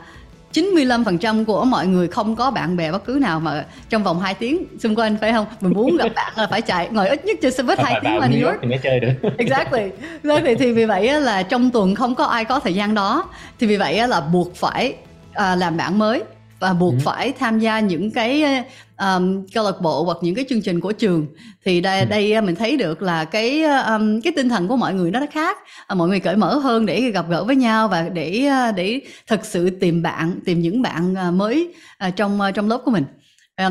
95% 0.54 1.46
của 1.46 1.66
mọi 1.66 1.88
người 1.88 2.08
không 2.08 2.36
có 2.36 2.52
bạn 2.52 2.78
bè 2.78 2.92
bất 2.92 3.06
cứ 3.06 3.18
nào 3.22 3.40
mà 3.40 3.66
trong 3.90 4.04
vòng 4.04 4.20
2 4.20 4.34
tiếng 4.34 4.66
xung 4.80 4.96
quanh 4.96 5.18
phải 5.22 5.32
không? 5.32 5.46
Mình 5.62 5.74
muốn 5.74 5.98
gặp 5.98 6.10
bạn 6.16 6.34
là 6.36 6.48
phải 6.48 6.62
chạy 6.62 6.90
ngồi 6.92 7.10
ít 7.10 7.26
nhất 7.26 7.38
trên 7.42 7.52
xe 7.52 7.64
buýt 7.64 7.80
2 7.80 8.00
tiếng 8.04 8.20
qua 8.20 8.28
New 8.28 8.46
York 8.48 8.58
thì 8.62 8.68
mới 8.68 8.78
chơi 8.78 9.00
được. 9.00 9.14
exactly. 9.38 9.82
exactly. 10.24 10.56
Thì 10.56 10.74
vì 10.74 10.86
vậy 10.86 11.22
là 11.22 11.44
trong 11.44 11.72
tuần 11.72 11.96
không 11.96 12.16
có 12.16 12.26
ai 12.26 12.46
có 12.46 12.60
thời 12.60 12.74
gian 12.74 12.94
đó. 12.94 13.30
Thì 13.60 13.68
vì 13.68 13.78
vậy 13.78 14.08
là 14.08 14.22
buộc 14.22 14.56
phải 14.56 14.94
à, 15.34 15.56
làm 15.56 15.78
bạn 15.78 16.00
mới 16.00 16.24
và 16.62 16.74
buộc 16.74 16.94
ừ. 16.94 17.00
phải 17.04 17.32
tham 17.40 17.60
gia 17.60 17.80
những 17.80 18.12
cái 18.12 18.64
um, 18.98 19.46
câu 19.54 19.66
lạc 19.66 19.82
bộ 19.82 20.04
hoặc 20.04 20.18
những 20.22 20.36
cái 20.36 20.46
chương 20.50 20.62
trình 20.62 20.80
của 20.80 20.92
trường 20.92 21.28
thì 21.66 21.82
đây 21.82 22.00
ừ. 22.00 22.06
đây 22.06 22.42
mình 22.42 22.56
thấy 22.56 22.78
được 22.78 23.02
là 23.02 23.26
cái 23.26 23.64
um, 23.64 24.22
cái 24.22 24.34
tinh 24.36 24.50
thần 24.50 24.68
của 24.68 24.76
mọi 24.76 24.94
người 24.94 25.12
nó 25.12 25.20
khác 25.32 25.58
uh, 25.92 25.98
mọi 25.98 26.08
người 26.08 26.20
cởi 26.20 26.36
mở 26.36 26.56
hơn 26.56 26.86
để 26.86 27.02
gặp 27.02 27.26
gỡ 27.30 27.44
với 27.44 27.56
nhau 27.56 27.88
và 27.88 28.10
để 28.10 28.50
uh, 28.70 28.76
để 28.76 29.02
thực 29.28 29.46
sự 29.46 29.70
tìm 29.70 30.02
bạn 30.02 30.40
tìm 30.46 30.62
những 30.62 30.82
bạn 30.82 31.16
uh, 31.28 31.34
mới 31.34 31.74
uh, 32.08 32.16
trong 32.16 32.40
trong 32.56 32.70
lớp 32.70 32.82
của 32.86 32.92
mình 32.92 33.04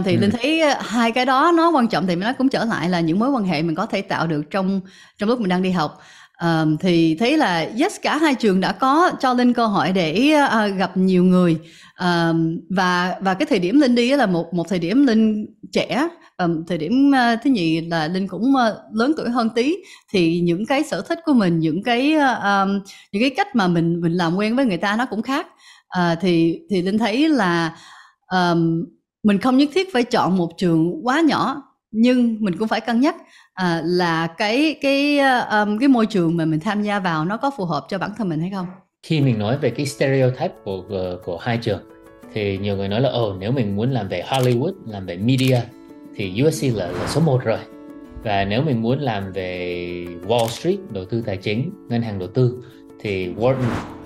thì 0.04 0.14
ừ. 0.14 0.20
linh 0.20 0.30
thấy 0.30 0.62
hai 0.80 1.12
cái 1.12 1.26
đó 1.26 1.52
nó 1.56 1.70
quan 1.70 1.88
trọng 1.88 2.06
thì 2.06 2.14
nó 2.14 2.32
cũng 2.32 2.48
trở 2.48 2.64
lại 2.64 2.88
là 2.88 3.00
những 3.00 3.18
mối 3.18 3.30
quan 3.30 3.44
hệ 3.44 3.62
mình 3.62 3.74
có 3.74 3.86
thể 3.86 4.02
tạo 4.02 4.26
được 4.26 4.50
trong 4.50 4.80
trong 5.18 5.28
lúc 5.28 5.40
mình 5.40 5.48
đang 5.48 5.62
đi 5.62 5.70
học 5.70 6.00
Um, 6.44 6.76
thì 6.76 7.14
thấy 7.14 7.36
là 7.36 7.68
yes 7.80 7.96
cả 8.02 8.16
hai 8.16 8.34
trường 8.34 8.60
đã 8.60 8.72
có 8.72 9.10
cho 9.20 9.34
linh 9.34 9.52
cơ 9.52 9.66
hội 9.66 9.92
để 9.92 10.34
uh, 10.44 10.78
gặp 10.78 10.96
nhiều 10.96 11.24
người. 11.24 11.56
Um, 12.00 12.60
và 12.70 13.14
và 13.20 13.34
cái 13.34 13.46
thời 13.46 13.58
điểm 13.58 13.80
linh 13.80 13.94
đi 13.94 14.16
là 14.16 14.26
một 14.26 14.54
một 14.54 14.68
thời 14.68 14.78
điểm 14.78 15.06
linh 15.06 15.46
trẻ. 15.72 16.08
Um, 16.38 16.64
thời 16.68 16.78
điểm 16.78 17.10
uh, 17.10 17.40
thứ 17.44 17.50
nhì 17.50 17.80
là 17.80 18.08
linh 18.08 18.28
cũng 18.28 18.42
uh, 18.42 18.94
lớn 18.94 19.12
tuổi 19.16 19.30
hơn 19.30 19.48
tí. 19.54 19.76
Thì 20.12 20.40
những 20.40 20.66
cái 20.66 20.82
sở 20.82 21.02
thích 21.08 21.18
của 21.24 21.32
mình 21.32 21.58
những 21.58 21.82
cái 21.82 22.14
um, 22.14 22.80
những 23.12 23.22
cái 23.22 23.30
cách 23.36 23.56
mà 23.56 23.68
mình 23.68 24.00
mình 24.00 24.12
làm 24.12 24.36
quen 24.36 24.56
với 24.56 24.64
người 24.64 24.76
ta 24.76 24.96
nó 24.96 25.06
cũng 25.06 25.22
khác. 25.22 25.46
Uh, 25.98 26.18
thì 26.20 26.60
thì 26.70 26.82
linh 26.82 26.98
thấy 26.98 27.28
là 27.28 27.76
um, 28.32 28.84
mình 29.22 29.38
không 29.38 29.58
nhất 29.58 29.68
thiết 29.74 29.92
phải 29.92 30.02
chọn 30.02 30.36
một 30.36 30.50
trường 30.58 31.06
quá 31.06 31.20
nhỏ 31.20 31.62
nhưng 31.90 32.36
mình 32.40 32.56
cũng 32.58 32.68
phải 32.68 32.80
cân 32.80 33.00
nhắc 33.00 33.16
à, 33.54 33.82
là 33.84 34.26
cái 34.26 34.76
cái 34.80 35.18
um, 35.50 35.78
cái 35.78 35.88
môi 35.88 36.06
trường 36.06 36.36
mà 36.36 36.44
mình 36.44 36.60
tham 36.60 36.82
gia 36.82 36.98
vào 36.98 37.24
nó 37.24 37.36
có 37.36 37.50
phù 37.56 37.64
hợp 37.64 37.86
cho 37.88 37.98
bản 37.98 38.10
thân 38.18 38.28
mình 38.28 38.40
hay 38.40 38.50
không? 38.50 38.66
Khi 39.02 39.20
mình 39.20 39.38
nói 39.38 39.58
về 39.58 39.70
cái 39.70 39.86
stereotype 39.86 40.54
của 40.64 40.82
của 41.24 41.38
hai 41.38 41.58
trường 41.58 41.80
thì 42.34 42.58
nhiều 42.58 42.76
người 42.76 42.88
nói 42.88 43.00
là 43.00 43.08
ồ 43.08 43.36
nếu 43.38 43.52
mình 43.52 43.76
muốn 43.76 43.90
làm 43.90 44.08
về 44.08 44.24
Hollywood 44.28 44.72
làm 44.86 45.06
về 45.06 45.16
media 45.16 45.60
thì 46.16 46.42
USC 46.46 46.76
là, 46.76 46.86
là 46.86 47.06
số 47.06 47.20
1 47.20 47.44
rồi. 47.44 47.58
Và 48.22 48.44
nếu 48.44 48.62
mình 48.62 48.82
muốn 48.82 48.98
làm 48.98 49.32
về 49.32 50.06
Wall 50.26 50.48
Street 50.48 50.78
đầu 50.90 51.04
tư 51.04 51.22
tài 51.26 51.36
chính 51.36 51.70
ngân 51.88 52.02
hàng 52.02 52.18
đầu 52.18 52.28
tư 52.28 52.64
thì 53.00 53.34
Wharton 53.34 53.54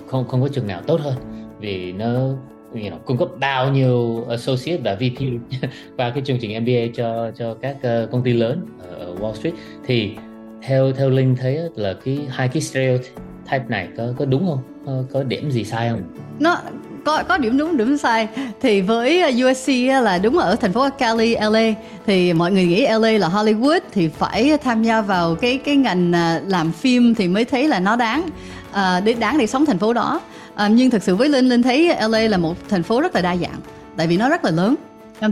không 0.06 0.28
không 0.28 0.42
có 0.42 0.48
trường 0.48 0.66
nào 0.66 0.82
tốt 0.86 1.00
hơn 1.00 1.14
vì 1.60 1.92
nó 1.92 2.30
you 2.74 2.90
know, 2.90 2.98
cung 2.98 3.18
cấp 3.18 3.28
bao 3.40 3.70
nhiêu 3.72 4.24
associate 4.28 4.80
và 4.84 4.94
VP 4.94 5.22
và 5.96 6.10
cái 6.10 6.22
chương 6.26 6.38
trình 6.40 6.62
MBA 6.62 6.94
cho 6.94 7.30
cho 7.38 7.54
các 7.54 7.76
uh, 7.76 8.10
công 8.10 8.22
ty 8.22 8.32
lớn 8.32 8.66
ở 8.90 9.14
Wall 9.20 9.34
Street 9.34 9.54
thì 9.86 10.14
theo 10.62 10.92
theo 10.92 11.10
Linh 11.10 11.36
thấy 11.36 11.58
là 11.76 11.94
cái 12.04 12.18
hai 12.30 12.48
cái 12.48 12.62
stereotype 12.62 13.64
này 13.68 13.88
có 13.96 14.12
có 14.18 14.24
đúng 14.24 14.46
không? 14.46 14.58
Có, 14.86 15.02
có 15.12 15.22
điểm 15.22 15.50
gì 15.50 15.64
sai 15.64 15.88
không? 15.88 16.02
Nó 16.38 16.60
có 17.04 17.22
có 17.22 17.38
điểm 17.38 17.58
đúng 17.58 17.76
điểm 17.76 17.98
sai 17.98 18.28
thì 18.60 18.80
với 18.80 19.20
ờ, 19.20 19.50
USC 19.50 19.68
là 20.02 20.18
đúng 20.18 20.38
ở 20.38 20.56
thành 20.56 20.72
phố 20.72 20.88
Cali 20.98 21.36
LA 21.36 21.72
thì 22.06 22.32
mọi 22.32 22.52
người 22.52 22.64
nghĩ 22.64 22.86
LA 22.86 23.10
là 23.10 23.28
Hollywood 23.28 23.80
thì 23.92 24.08
phải 24.08 24.58
tham 24.64 24.82
gia 24.82 25.00
vào 25.00 25.34
cái 25.34 25.58
cái 25.58 25.76
ngành 25.76 26.12
ờ, 26.12 26.40
làm 26.46 26.72
phim 26.72 27.14
thì 27.14 27.28
mới 27.28 27.44
thấy 27.44 27.68
là 27.68 27.80
nó 27.80 27.96
đáng 27.96 28.28
à, 28.72 29.00
để 29.00 29.14
đáng 29.14 29.38
để 29.38 29.46
sống 29.46 29.66
thành 29.66 29.78
phố 29.78 29.92
đó 29.92 30.20
à, 30.54 30.68
nhưng 30.68 30.90
thực 30.90 31.02
sự 31.02 31.16
với 31.16 31.28
linh 31.28 31.48
linh 31.48 31.62
thấy 31.62 31.96
LA 32.08 32.20
là 32.20 32.38
một 32.38 32.56
thành 32.68 32.82
phố 32.82 33.00
rất 33.00 33.14
là 33.14 33.20
đa 33.20 33.36
dạng 33.36 33.60
tại 33.96 34.06
vì 34.06 34.16
nó 34.16 34.28
rất 34.28 34.44
là 34.44 34.50
lớn. 34.50 34.74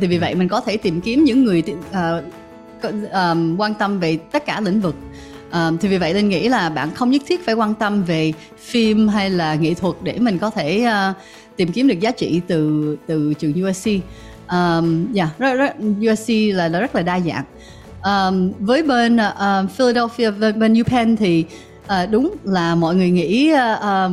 Thì 0.00 0.06
vì 0.06 0.18
vậy 0.18 0.34
mình 0.34 0.48
có 0.48 0.60
thể 0.60 0.76
tìm 0.76 1.00
kiếm 1.00 1.24
những 1.24 1.44
người 1.44 1.62
uh, 1.90 2.24
uh, 2.88 2.92
quan 3.58 3.74
tâm 3.78 4.00
về 4.00 4.16
tất 4.16 4.46
cả 4.46 4.60
lĩnh 4.60 4.80
vực. 4.80 4.94
Uh, 5.48 5.80
thì 5.80 5.88
vì 5.88 5.98
vậy 5.98 6.14
linh 6.14 6.28
nghĩ 6.28 6.48
là 6.48 6.68
bạn 6.68 6.90
không 6.94 7.10
nhất 7.10 7.22
thiết 7.26 7.46
phải 7.46 7.54
quan 7.54 7.74
tâm 7.74 8.02
về 8.04 8.32
phim 8.58 9.08
hay 9.08 9.30
là 9.30 9.54
nghệ 9.54 9.74
thuật 9.74 9.96
để 10.02 10.18
mình 10.18 10.38
có 10.38 10.50
thể 10.50 10.86
uh, 11.10 11.16
tìm 11.56 11.72
kiếm 11.72 11.88
được 11.88 12.00
giá 12.00 12.10
trị 12.10 12.40
từ 12.46 12.96
từ 13.06 13.34
trường 13.34 13.64
USC 13.64 13.88
um, 14.48 15.06
yeah, 15.14 15.28
dạ, 15.28 15.30
rất, 15.38 15.54
rất, 15.54 15.76
USC 16.12 16.28
là, 16.28 16.68
là 16.68 16.80
rất 16.80 16.94
là 16.94 17.02
đa 17.02 17.20
dạng. 17.20 17.44
Um, 18.04 18.52
với 18.58 18.82
bên 18.82 19.16
uh, 19.16 19.70
Philadelphia 19.70 20.30
bên, 20.30 20.58
bên 20.58 20.80
UPenn 20.80 21.16
thì 21.16 21.44
À, 21.86 22.06
đúng 22.06 22.34
là 22.44 22.74
mọi 22.74 22.94
người 22.94 23.10
nghĩ 23.10 23.52
uh, 23.52 23.58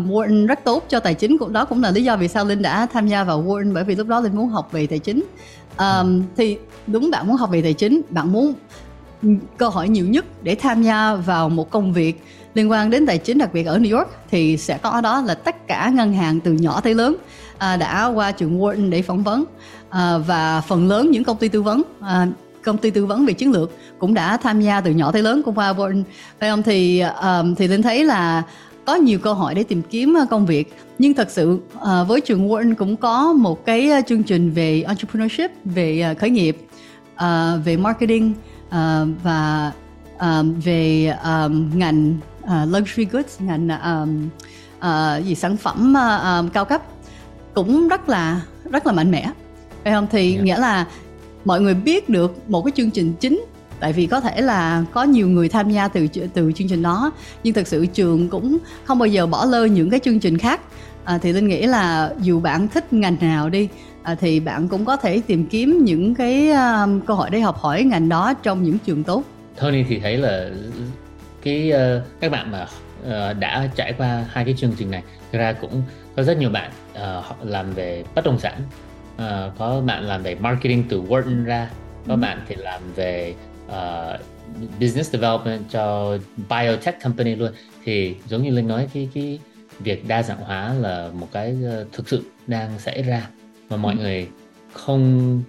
Wharton 0.09 0.47
rất 0.47 0.59
tốt 0.63 0.85
cho 0.89 0.99
tài 0.99 1.13
chính 1.13 1.37
cũng 1.37 1.53
đó 1.53 1.65
cũng 1.65 1.83
là 1.83 1.91
lý 1.91 2.03
do 2.03 2.17
vì 2.17 2.27
sao 2.27 2.45
Linh 2.45 2.61
đã 2.61 2.87
tham 2.93 3.07
gia 3.07 3.23
vào 3.23 3.43
Wharton 3.43 3.73
bởi 3.73 3.83
vì 3.83 3.95
lúc 3.95 4.07
đó 4.07 4.19
Linh 4.19 4.35
muốn 4.35 4.49
học 4.49 4.69
về 4.71 4.87
tài 4.87 4.99
chính. 4.99 5.23
Um, 5.77 6.23
thì 6.37 6.57
đúng 6.87 7.11
bạn 7.11 7.27
muốn 7.27 7.35
học 7.35 7.49
về 7.51 7.61
tài 7.61 7.73
chính 7.73 8.01
bạn 8.09 8.31
muốn 8.31 8.53
cơ 9.57 9.67
hội 9.67 9.89
nhiều 9.89 10.07
nhất 10.07 10.25
để 10.43 10.55
tham 10.55 10.83
gia 10.83 11.15
vào 11.15 11.49
một 11.49 11.69
công 11.69 11.93
việc 11.93 12.23
liên 12.53 12.71
quan 12.71 12.89
đến 12.89 13.05
tài 13.05 13.17
chính 13.17 13.37
đặc 13.37 13.53
biệt 13.53 13.63
ở 13.63 13.77
New 13.77 13.97
York 13.97 14.09
thì 14.31 14.57
sẽ 14.57 14.77
có 14.77 15.01
đó 15.01 15.21
là 15.21 15.35
tất 15.35 15.67
cả 15.67 15.91
ngân 15.93 16.13
hàng 16.13 16.39
từ 16.39 16.53
nhỏ 16.53 16.81
tới 16.81 16.95
lớn 16.95 17.15
à, 17.57 17.77
đã 17.77 18.05
qua 18.05 18.31
trường 18.31 18.59
Wharton 18.59 18.89
để 18.89 19.01
phỏng 19.01 19.23
vấn 19.23 19.45
à, 19.89 20.17
và 20.17 20.61
phần 20.61 20.87
lớn 20.87 21.11
những 21.11 21.23
công 21.23 21.37
ty 21.37 21.47
tư 21.47 21.61
vấn 21.61 21.81
à, 22.01 22.27
công 22.63 22.77
ty 22.77 22.89
tư 22.89 23.05
vấn 23.05 23.25
về 23.25 23.33
chiến 23.33 23.51
lược 23.51 23.71
cũng 23.99 24.13
đã 24.13 24.37
tham 24.37 24.61
gia 24.61 24.81
từ 24.81 24.91
nhỏ 24.91 25.11
tới 25.11 25.21
lớn 25.21 25.41
của 25.43 25.51
Wharton 25.51 26.03
phải 26.39 26.49
không 26.49 26.63
thì 26.63 26.99
um, 26.99 27.55
thì 27.55 27.67
linh 27.67 27.81
thấy 27.81 28.05
là 28.05 28.43
có 28.85 28.95
nhiều 28.95 29.19
cơ 29.19 29.33
hội 29.33 29.55
để 29.55 29.63
tìm 29.63 29.81
kiếm 29.81 30.15
công 30.29 30.45
việc 30.45 30.75
nhưng 30.99 31.13
thật 31.13 31.31
sự 31.31 31.59
uh, 31.75 32.07
với 32.07 32.21
trường 32.21 32.49
Wharton 32.49 32.75
cũng 32.75 32.97
có 32.97 33.33
một 33.33 33.65
cái 33.65 33.91
chương 34.07 34.23
trình 34.23 34.51
về 34.51 34.81
entrepreneurship 34.81 35.51
về 35.65 36.15
khởi 36.19 36.29
nghiệp 36.29 36.57
uh, 37.13 37.65
về 37.65 37.77
marketing 37.77 38.33
uh, 38.67 38.73
và 39.23 39.71
um, 40.19 40.59
về 40.59 41.15
um, 41.23 41.79
ngành 41.79 42.17
uh, 42.43 42.49
luxury 42.67 43.05
goods 43.05 43.41
ngành 43.41 43.69
um, 43.83 44.29
uh, 44.79 45.25
gì 45.25 45.35
sản 45.35 45.57
phẩm 45.57 45.93
uh, 45.93 46.23
um, 46.23 46.49
cao 46.49 46.65
cấp 46.65 46.81
cũng 47.53 47.87
rất 47.87 48.09
là 48.09 48.41
rất 48.71 48.87
là 48.87 48.93
mạnh 48.93 49.11
mẽ 49.11 49.31
phải 49.83 49.93
không 49.93 50.07
thì 50.11 50.29
yeah. 50.31 50.37
Dạ. 50.37 50.43
nghĩa 50.43 50.57
là 50.57 50.85
mọi 51.45 51.61
người 51.61 51.73
biết 51.73 52.09
được 52.09 52.49
một 52.49 52.61
cái 52.61 52.71
chương 52.75 52.91
trình 52.91 53.13
chính 53.19 53.45
tại 53.79 53.93
vì 53.93 54.05
có 54.05 54.19
thể 54.19 54.41
là 54.41 54.83
có 54.91 55.03
nhiều 55.03 55.27
người 55.27 55.49
tham 55.49 55.69
gia 55.69 55.87
từ 55.87 56.07
từ 56.33 56.51
chương 56.51 56.67
trình 56.67 56.81
đó 56.81 57.11
nhưng 57.43 57.53
thực 57.53 57.67
sự 57.67 57.85
trường 57.85 58.29
cũng 58.29 58.57
không 58.83 58.99
bao 58.99 59.07
giờ 59.07 59.27
bỏ 59.27 59.45
lơ 59.45 59.65
những 59.65 59.89
cái 59.89 59.99
chương 59.99 60.19
trình 60.19 60.37
khác. 60.37 60.61
À, 61.03 61.17
thì 61.17 61.33
linh 61.33 61.47
nghĩ 61.47 61.61
là 61.61 62.13
dù 62.21 62.39
bạn 62.39 62.67
thích 62.67 62.93
ngành 62.93 63.17
nào 63.21 63.49
đi 63.49 63.69
à, 64.03 64.15
thì 64.15 64.39
bạn 64.39 64.67
cũng 64.67 64.85
có 64.85 64.95
thể 64.95 65.21
tìm 65.27 65.45
kiếm 65.45 65.81
những 65.83 66.15
cái 66.15 66.51
um, 66.51 67.01
cơ 67.01 67.13
hội 67.13 67.29
để 67.29 67.39
học 67.39 67.57
hỏi 67.57 67.83
ngành 67.83 68.09
đó 68.09 68.33
trong 68.43 68.63
những 68.63 68.77
trường 68.85 69.03
tốt. 69.03 69.23
Tony 69.59 69.83
thì 69.83 69.99
thấy 69.99 70.17
là 70.17 70.49
cái 71.41 71.71
uh, 71.73 72.03
các 72.19 72.31
bạn 72.31 72.51
mà 72.51 72.67
uh, 73.01 73.37
đã 73.39 73.69
trải 73.75 73.93
qua 73.93 74.25
hai 74.29 74.45
cái 74.45 74.53
chương 74.57 74.71
trình 74.77 74.91
này 74.91 75.03
ra 75.31 75.53
cũng 75.53 75.81
có 76.15 76.23
rất 76.23 76.37
nhiều 76.37 76.49
bạn 76.49 76.71
uh, 76.93 77.45
làm 77.47 77.73
về 77.73 78.03
bất 78.15 78.25
động 78.25 78.39
sản 78.39 78.61
uh, 79.19 79.57
có 79.57 79.81
bạn 79.81 80.03
làm 80.03 80.23
về 80.23 80.35
marketing 80.35 80.83
từ 80.89 81.01
Wharton 81.01 81.45
ra 81.45 81.69
có 82.07 82.13
ừ. 82.13 82.17
bạn 82.17 82.41
thì 82.47 82.55
làm 82.55 82.81
về 82.95 83.33
uh, 83.67 84.19
business 84.79 85.11
development 85.13 85.61
cho 85.69 86.17
biotech 86.49 87.03
company 87.03 87.35
luôn 87.35 87.51
thì 87.83 88.15
giống 88.27 88.43
như 88.43 88.49
linh 88.49 88.67
nói 88.67 88.87
cái 88.93 89.09
cái 89.13 89.39
việc 89.79 90.07
đa 90.07 90.23
dạng 90.23 90.37
hóa 90.37 90.73
là 90.73 91.09
một 91.13 91.27
cái 91.31 91.55
uh, 91.81 91.91
thực 91.91 92.09
sự 92.09 92.23
đang 92.47 92.79
xảy 92.79 93.01
ra 93.01 93.27
mà 93.69 93.77
mọi 93.77 93.93
ừ. 93.93 93.99
người 93.99 94.27
không 94.73 95.41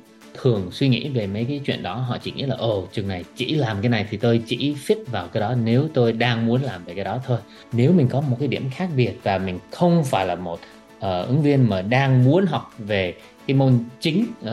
thường 0.43 0.69
suy 0.73 0.89
nghĩ 0.89 1.09
về 1.09 1.27
mấy 1.27 1.45
cái 1.45 1.61
chuyện 1.65 1.83
đó 1.83 1.95
họ 1.95 2.19
chỉ 2.23 2.33
nghĩ 2.33 2.43
là 2.43 2.57
ồ 2.57 2.89
chừng 2.93 3.09
này 3.09 3.25
chỉ 3.37 3.55
làm 3.55 3.83
cái 3.83 3.89
này 3.89 4.07
thì 4.11 4.17
tôi 4.17 4.43
chỉ 4.47 4.75
fit 4.87 5.05
vào 5.07 5.29
cái 5.29 5.41
đó 5.41 5.55
nếu 5.65 5.89
tôi 5.95 6.13
đang 6.13 6.47
muốn 6.47 6.63
làm 6.63 6.85
về 6.85 6.95
cái 6.95 7.05
đó 7.05 7.21
thôi 7.27 7.39
nếu 7.73 7.93
mình 7.93 8.09
có 8.09 8.21
một 8.21 8.37
cái 8.39 8.49
điểm 8.49 8.71
khác 8.71 8.89
biệt 8.97 9.13
và 9.23 9.39
mình 9.39 9.59
không 9.71 10.05
phải 10.05 10.27
là 10.27 10.35
một 10.35 10.61
uh, 10.97 11.01
ứng 11.01 11.43
viên 11.43 11.69
mà 11.69 11.83
đang 11.83 12.25
muốn 12.25 12.47
học 12.47 12.75
về 12.79 13.15
cái 13.47 13.57
môn 13.57 13.79
chính 14.01 14.27
uh, 14.43 14.49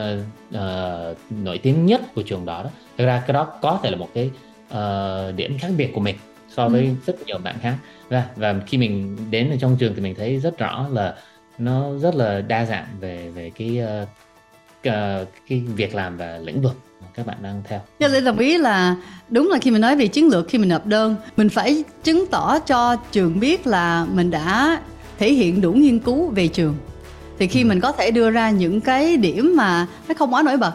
uh, 0.55 1.17
nổi 1.29 1.57
tiếng 1.57 1.85
nhất 1.85 2.01
của 2.15 2.21
trường 2.21 2.45
đó 2.45 2.63
đó 2.63 2.69
thực 2.97 3.05
ra 3.05 3.23
cái 3.27 3.33
đó 3.33 3.43
có 3.61 3.79
thể 3.83 3.91
là 3.91 3.97
một 3.97 4.09
cái 4.13 4.29
uh, 4.73 5.35
điểm 5.35 5.57
khác 5.59 5.71
biệt 5.77 5.91
của 5.93 5.99
mình 5.99 6.15
so 6.49 6.69
với 6.69 6.83
ừ. 6.83 6.89
rất 7.05 7.15
nhiều 7.25 7.37
bạn 7.37 7.55
khác 7.61 7.75
và 8.09 8.23
và 8.35 8.55
khi 8.67 8.77
mình 8.77 9.17
đến 9.29 9.49
ở 9.49 9.57
trong 9.59 9.77
trường 9.79 9.95
thì 9.95 10.01
mình 10.01 10.15
thấy 10.15 10.39
rất 10.39 10.57
rõ 10.57 10.87
là 10.91 11.15
nó 11.57 11.97
rất 11.97 12.15
là 12.15 12.41
đa 12.41 12.65
dạng 12.65 12.87
về 12.99 13.29
về 13.29 13.51
cái 13.55 13.81
uh, 14.03 14.07
uh, 14.87 15.27
cái 15.49 15.63
việc 15.75 15.95
làm 15.95 16.17
và 16.17 16.37
lĩnh 16.37 16.61
vực 16.61 16.75
mà 17.01 17.07
các 17.13 17.25
bạn 17.25 17.37
đang 17.41 17.63
theo. 17.67 17.79
Cho 17.99 18.07
nên 18.07 18.25
đồng 18.25 18.37
ý 18.37 18.57
là 18.57 18.95
đúng 19.29 19.49
là 19.49 19.57
khi 19.61 19.71
mình 19.71 19.81
nói 19.81 19.95
về 19.95 20.07
chiến 20.07 20.27
lược 20.29 20.49
khi 20.49 20.57
mình 20.57 20.69
nộp 20.69 20.85
đơn, 20.85 21.15
mình 21.37 21.49
phải 21.49 21.83
chứng 22.03 22.25
tỏ 22.31 22.59
cho 22.59 22.95
trường 23.11 23.39
biết 23.39 23.67
là 23.67 24.05
mình 24.13 24.31
đã 24.31 24.81
thể 25.17 25.33
hiện 25.33 25.61
đủ 25.61 25.73
nghiên 25.73 25.99
cứu 25.99 26.29
về 26.29 26.47
trường. 26.47 26.75
Thì 27.39 27.47
khi 27.47 27.61
ừ. 27.61 27.65
mình 27.65 27.79
có 27.79 27.91
thể 27.91 28.11
đưa 28.11 28.29
ra 28.29 28.49
những 28.49 28.81
cái 28.81 29.17
điểm 29.17 29.53
mà 29.55 29.87
nó 30.07 30.13
không 30.17 30.33
quá 30.33 30.43
nổi 30.43 30.57
bật 30.57 30.73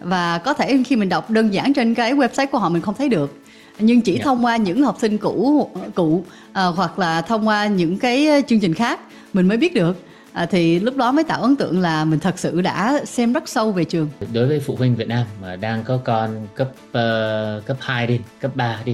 và 0.00 0.38
có 0.38 0.54
thể 0.54 0.82
khi 0.86 0.96
mình 0.96 1.08
đọc 1.08 1.30
đơn 1.30 1.54
giản 1.54 1.72
trên 1.74 1.94
cái 1.94 2.14
website 2.14 2.46
của 2.46 2.58
họ 2.58 2.68
mình 2.68 2.82
không 2.82 2.94
thấy 2.98 3.08
được 3.08 3.36
nhưng 3.78 4.00
chỉ 4.00 4.12
yeah. 4.12 4.18
Dạ. 4.18 4.24
thông 4.24 4.44
qua 4.44 4.56
những 4.56 4.82
học 4.82 4.96
sinh 5.00 5.18
cũ 5.18 5.70
cụ 5.94 6.24
à, 6.52 6.66
hoặc 6.66 6.98
là 6.98 7.22
thông 7.22 7.48
qua 7.48 7.66
những 7.66 7.98
cái 7.98 8.42
chương 8.48 8.60
trình 8.60 8.74
khác 8.74 9.00
mình 9.32 9.48
mới 9.48 9.56
biết 9.56 9.74
được 9.74 9.96
à, 10.32 10.46
thì 10.46 10.80
lúc 10.80 10.96
đó 10.96 11.12
mới 11.12 11.24
tạo 11.24 11.42
ấn 11.42 11.56
tượng 11.56 11.80
là 11.80 12.04
mình 12.04 12.18
thật 12.18 12.38
sự 12.38 12.60
đã 12.60 13.00
xem 13.04 13.32
rất 13.32 13.48
sâu 13.48 13.72
về 13.72 13.84
trường 13.84 14.08
đối 14.32 14.46
với 14.46 14.60
phụ 14.60 14.76
huynh 14.76 14.96
Việt 14.96 15.08
Nam 15.08 15.26
mà 15.42 15.56
đang 15.56 15.84
có 15.84 15.96
con 16.04 16.46
cấp 16.54 16.68
uh, 16.88 17.66
cấp 17.66 17.76
2 17.80 18.06
đi 18.06 18.20
cấp 18.40 18.56
3 18.56 18.78
đi 18.84 18.92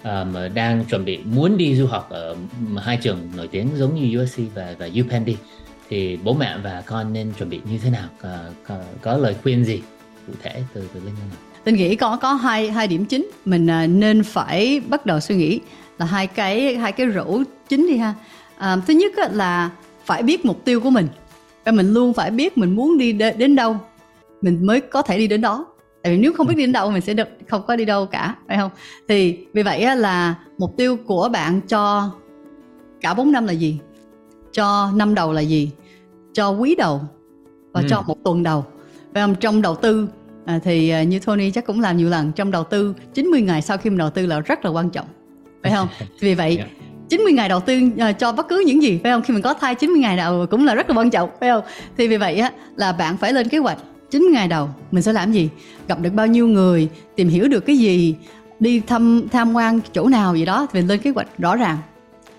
uh, 0.00 0.04
mà 0.04 0.48
đang 0.54 0.84
chuẩn 0.84 1.04
bị 1.04 1.18
muốn 1.24 1.56
đi 1.56 1.76
du 1.76 1.86
học 1.86 2.10
ở 2.10 2.36
hai 2.78 2.96
trường 2.96 3.18
nổi 3.36 3.48
tiếng 3.48 3.68
giống 3.76 3.94
như 3.94 4.22
USC 4.22 4.38
và 4.54 4.74
và 4.78 4.88
UPenn 5.00 5.24
đi 5.24 5.36
thì 5.88 6.18
bố 6.24 6.34
mẹ 6.34 6.56
và 6.62 6.82
con 6.86 7.12
nên 7.12 7.32
chuẩn 7.38 7.50
bị 7.50 7.60
như 7.70 7.78
thế 7.78 7.90
nào? 7.90 8.08
Có, 8.20 8.38
có, 8.66 8.78
có 9.00 9.16
lời 9.16 9.34
khuyên 9.42 9.64
gì 9.64 9.82
cụ 10.26 10.32
thể 10.42 10.62
từ 10.74 10.88
từ 10.94 11.00
linh 11.00 11.14
không 11.20 11.38
Linh 11.64 11.74
nghĩ 11.74 11.96
có 11.96 12.16
có 12.16 12.34
hai 12.34 12.70
hai 12.70 12.86
điểm 12.86 13.04
chính. 13.04 13.30
Mình 13.44 13.66
à, 13.66 13.86
nên 13.86 14.22
phải 14.22 14.80
bắt 14.88 15.06
đầu 15.06 15.20
suy 15.20 15.36
nghĩ 15.36 15.60
là 15.98 16.06
hai 16.06 16.26
cái 16.26 16.76
hai 16.76 16.92
cái 16.92 17.06
rổ 17.14 17.42
chính 17.68 17.86
đi 17.86 17.96
ha. 17.96 18.14
À, 18.58 18.76
thứ 18.86 18.94
nhất 18.94 19.12
là 19.32 19.70
phải 20.04 20.22
biết 20.22 20.44
mục 20.44 20.64
tiêu 20.64 20.80
của 20.80 20.90
mình. 20.90 21.08
Và 21.64 21.72
mình 21.72 21.92
luôn 21.92 22.12
phải 22.14 22.30
biết 22.30 22.58
mình 22.58 22.76
muốn 22.76 22.98
đi 22.98 23.12
đến 23.12 23.56
đâu. 23.56 23.76
Mình 24.42 24.66
mới 24.66 24.80
có 24.80 25.02
thể 25.02 25.18
đi 25.18 25.26
đến 25.26 25.40
đó. 25.40 25.66
Tại 26.02 26.12
vì 26.12 26.18
nếu 26.18 26.32
không 26.32 26.46
biết 26.46 26.54
đi 26.56 26.62
đến 26.62 26.72
đâu 26.72 26.90
mình 26.90 27.02
sẽ 27.02 27.14
được 27.14 27.28
không 27.48 27.62
có 27.66 27.76
đi 27.76 27.84
đâu 27.84 28.06
cả 28.06 28.34
phải 28.48 28.56
không? 28.56 28.70
Thì 29.08 29.38
vì 29.52 29.62
vậy 29.62 29.96
là 29.96 30.34
mục 30.58 30.74
tiêu 30.76 30.96
của 31.06 31.28
bạn 31.32 31.60
cho 31.68 32.10
cả 33.00 33.14
4 33.14 33.32
năm 33.32 33.46
là 33.46 33.52
gì? 33.52 33.78
Cho 34.56 34.90
năm 34.94 35.14
đầu 35.14 35.32
là 35.32 35.40
gì? 35.40 35.70
Cho 36.34 36.50
quý 36.50 36.74
đầu 36.74 37.00
và 37.72 37.80
ừ. 37.80 37.86
cho 37.90 38.02
một 38.06 38.16
tuần 38.24 38.42
đầu. 38.42 38.64
Phải 39.14 39.22
không? 39.22 39.34
Trong 39.34 39.62
đầu 39.62 39.74
tư 39.74 40.08
à, 40.44 40.60
thì 40.64 40.90
à, 40.90 41.02
như 41.02 41.18
Tony 41.18 41.50
chắc 41.50 41.66
cũng 41.66 41.80
làm 41.80 41.96
nhiều 41.96 42.08
lần 42.08 42.32
trong 42.32 42.50
đầu 42.50 42.64
tư 42.64 42.94
90 43.14 43.40
ngày 43.40 43.62
sau 43.62 43.76
khi 43.76 43.90
mình 43.90 43.98
đầu 43.98 44.10
tư 44.10 44.26
là 44.26 44.40
rất 44.40 44.64
là 44.64 44.70
quan 44.70 44.90
trọng. 44.90 45.06
Phải 45.62 45.72
không? 45.72 45.88
Vì 46.20 46.34
vậy 46.34 46.56
yeah. 46.56 46.70
90 47.08 47.32
ngày 47.32 47.48
đầu 47.48 47.60
tư 47.60 47.80
uh, 47.86 48.18
cho 48.18 48.32
bất 48.32 48.48
cứ 48.48 48.64
những 48.66 48.82
gì 48.82 49.00
phải 49.02 49.12
không? 49.12 49.22
Khi 49.22 49.34
mình 49.34 49.42
có 49.42 49.54
thai 49.54 49.74
90 49.74 49.98
ngày 49.98 50.16
đầu 50.16 50.46
cũng 50.50 50.64
là 50.64 50.74
rất 50.74 50.90
là 50.90 50.96
quan 50.96 51.10
trọng 51.10 51.30
phải 51.40 51.48
không? 51.48 51.62
Thì 51.96 52.08
vì 52.08 52.16
vậy 52.16 52.36
á 52.36 52.52
là 52.76 52.92
bạn 52.92 53.16
phải 53.16 53.32
lên 53.32 53.48
kế 53.48 53.58
hoạch 53.58 53.78
90 54.10 54.30
ngày 54.32 54.48
đầu 54.48 54.68
mình 54.90 55.02
sẽ 55.02 55.12
làm 55.12 55.32
gì? 55.32 55.48
Gặp 55.88 56.00
được 56.00 56.12
bao 56.14 56.26
nhiêu 56.26 56.48
người 56.48 56.88
tìm 57.16 57.28
hiểu 57.28 57.48
được 57.48 57.60
cái 57.60 57.76
gì 57.76 58.14
đi 58.60 58.80
thăm 58.80 59.28
tham 59.32 59.52
quan 59.52 59.80
chỗ 59.92 60.08
nào 60.08 60.36
gì 60.36 60.44
đó 60.44 60.66
thì 60.72 60.80
mình 60.80 60.88
lên 60.88 60.98
kế 61.00 61.10
hoạch 61.10 61.38
rõ 61.38 61.56
ràng 61.56 61.76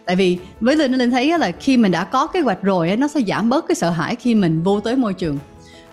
tại 0.08 0.16
vì 0.16 0.38
với 0.62 0.76
linh 0.76 0.94
linh 0.94 1.12
thấy 1.12 1.38
là 1.38 1.52
khi 1.52 1.78
mình 1.78 1.92
đã 1.92 2.04
có 2.04 2.28
kế 2.28 2.40
hoạch 2.40 2.62
rồi 2.62 2.96
nó 2.98 3.08
sẽ 3.08 3.22
giảm 3.28 3.50
bớt 3.50 3.68
cái 3.68 3.76
sợ 3.76 3.90
hãi 3.90 4.16
khi 4.16 4.36
mình 4.36 4.64
vô 4.64 4.80
tới 4.80 4.96
môi 4.96 5.14
trường. 5.14 5.38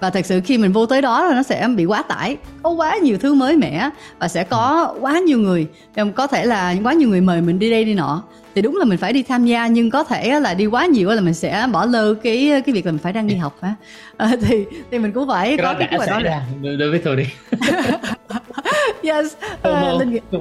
Và 0.00 0.10
thật 0.10 0.26
sự 0.26 0.40
khi 0.44 0.58
mình 0.58 0.72
vô 0.72 0.86
tới 0.86 1.02
đó 1.02 1.24
là 1.24 1.34
nó 1.34 1.42
sẽ 1.42 1.68
bị 1.76 1.84
quá 1.84 2.02
tải 2.02 2.36
có 2.62 2.70
quá 2.70 2.96
nhiều 2.96 3.18
thứ 3.18 3.34
mới 3.34 3.56
mẻ 3.56 3.90
và 4.18 4.28
sẽ 4.28 4.44
có 4.44 4.94
quá 5.00 5.18
nhiều 5.18 5.38
người 5.38 5.66
có 6.14 6.26
thể 6.26 6.46
là 6.46 6.74
quá 6.82 6.92
nhiều 6.92 7.08
người 7.08 7.20
mời 7.20 7.40
mình 7.40 7.58
đi 7.58 7.70
đây 7.70 7.84
đi 7.84 7.94
nọ. 7.94 8.22
Thì 8.54 8.62
đúng 8.62 8.76
là 8.76 8.84
mình 8.84 8.98
phải 8.98 9.12
đi 9.12 9.22
tham 9.22 9.46
gia 9.46 9.66
nhưng 9.66 9.90
có 9.90 10.04
thể 10.04 10.40
là 10.40 10.54
đi 10.54 10.66
quá 10.66 10.86
nhiều 10.86 11.10
là 11.10 11.20
mình 11.20 11.34
sẽ 11.34 11.66
bỏ 11.72 11.86
lơ 11.86 12.14
cái 12.14 12.62
cái 12.66 12.74
việc 12.74 12.86
là 12.86 12.92
mình 12.92 13.02
phải 13.02 13.12
đang 13.12 13.26
đi 13.26 13.34
học 13.34 13.56
á. 13.60 13.74
À, 14.16 14.30
thì 14.48 14.64
thì 14.90 14.98
mình 14.98 15.12
cũng 15.12 15.28
phải 15.28 15.56
cái 15.56 15.66
có 15.66 15.74
cái 15.78 16.08
đó 16.08 16.20
ra 16.20 16.42
đối 16.78 16.90
với 16.90 16.98
tôi 16.98 17.16
đi 17.16 17.24
yes. 19.04 19.34
Linh 19.98 20.10
nghĩ... 20.12 20.20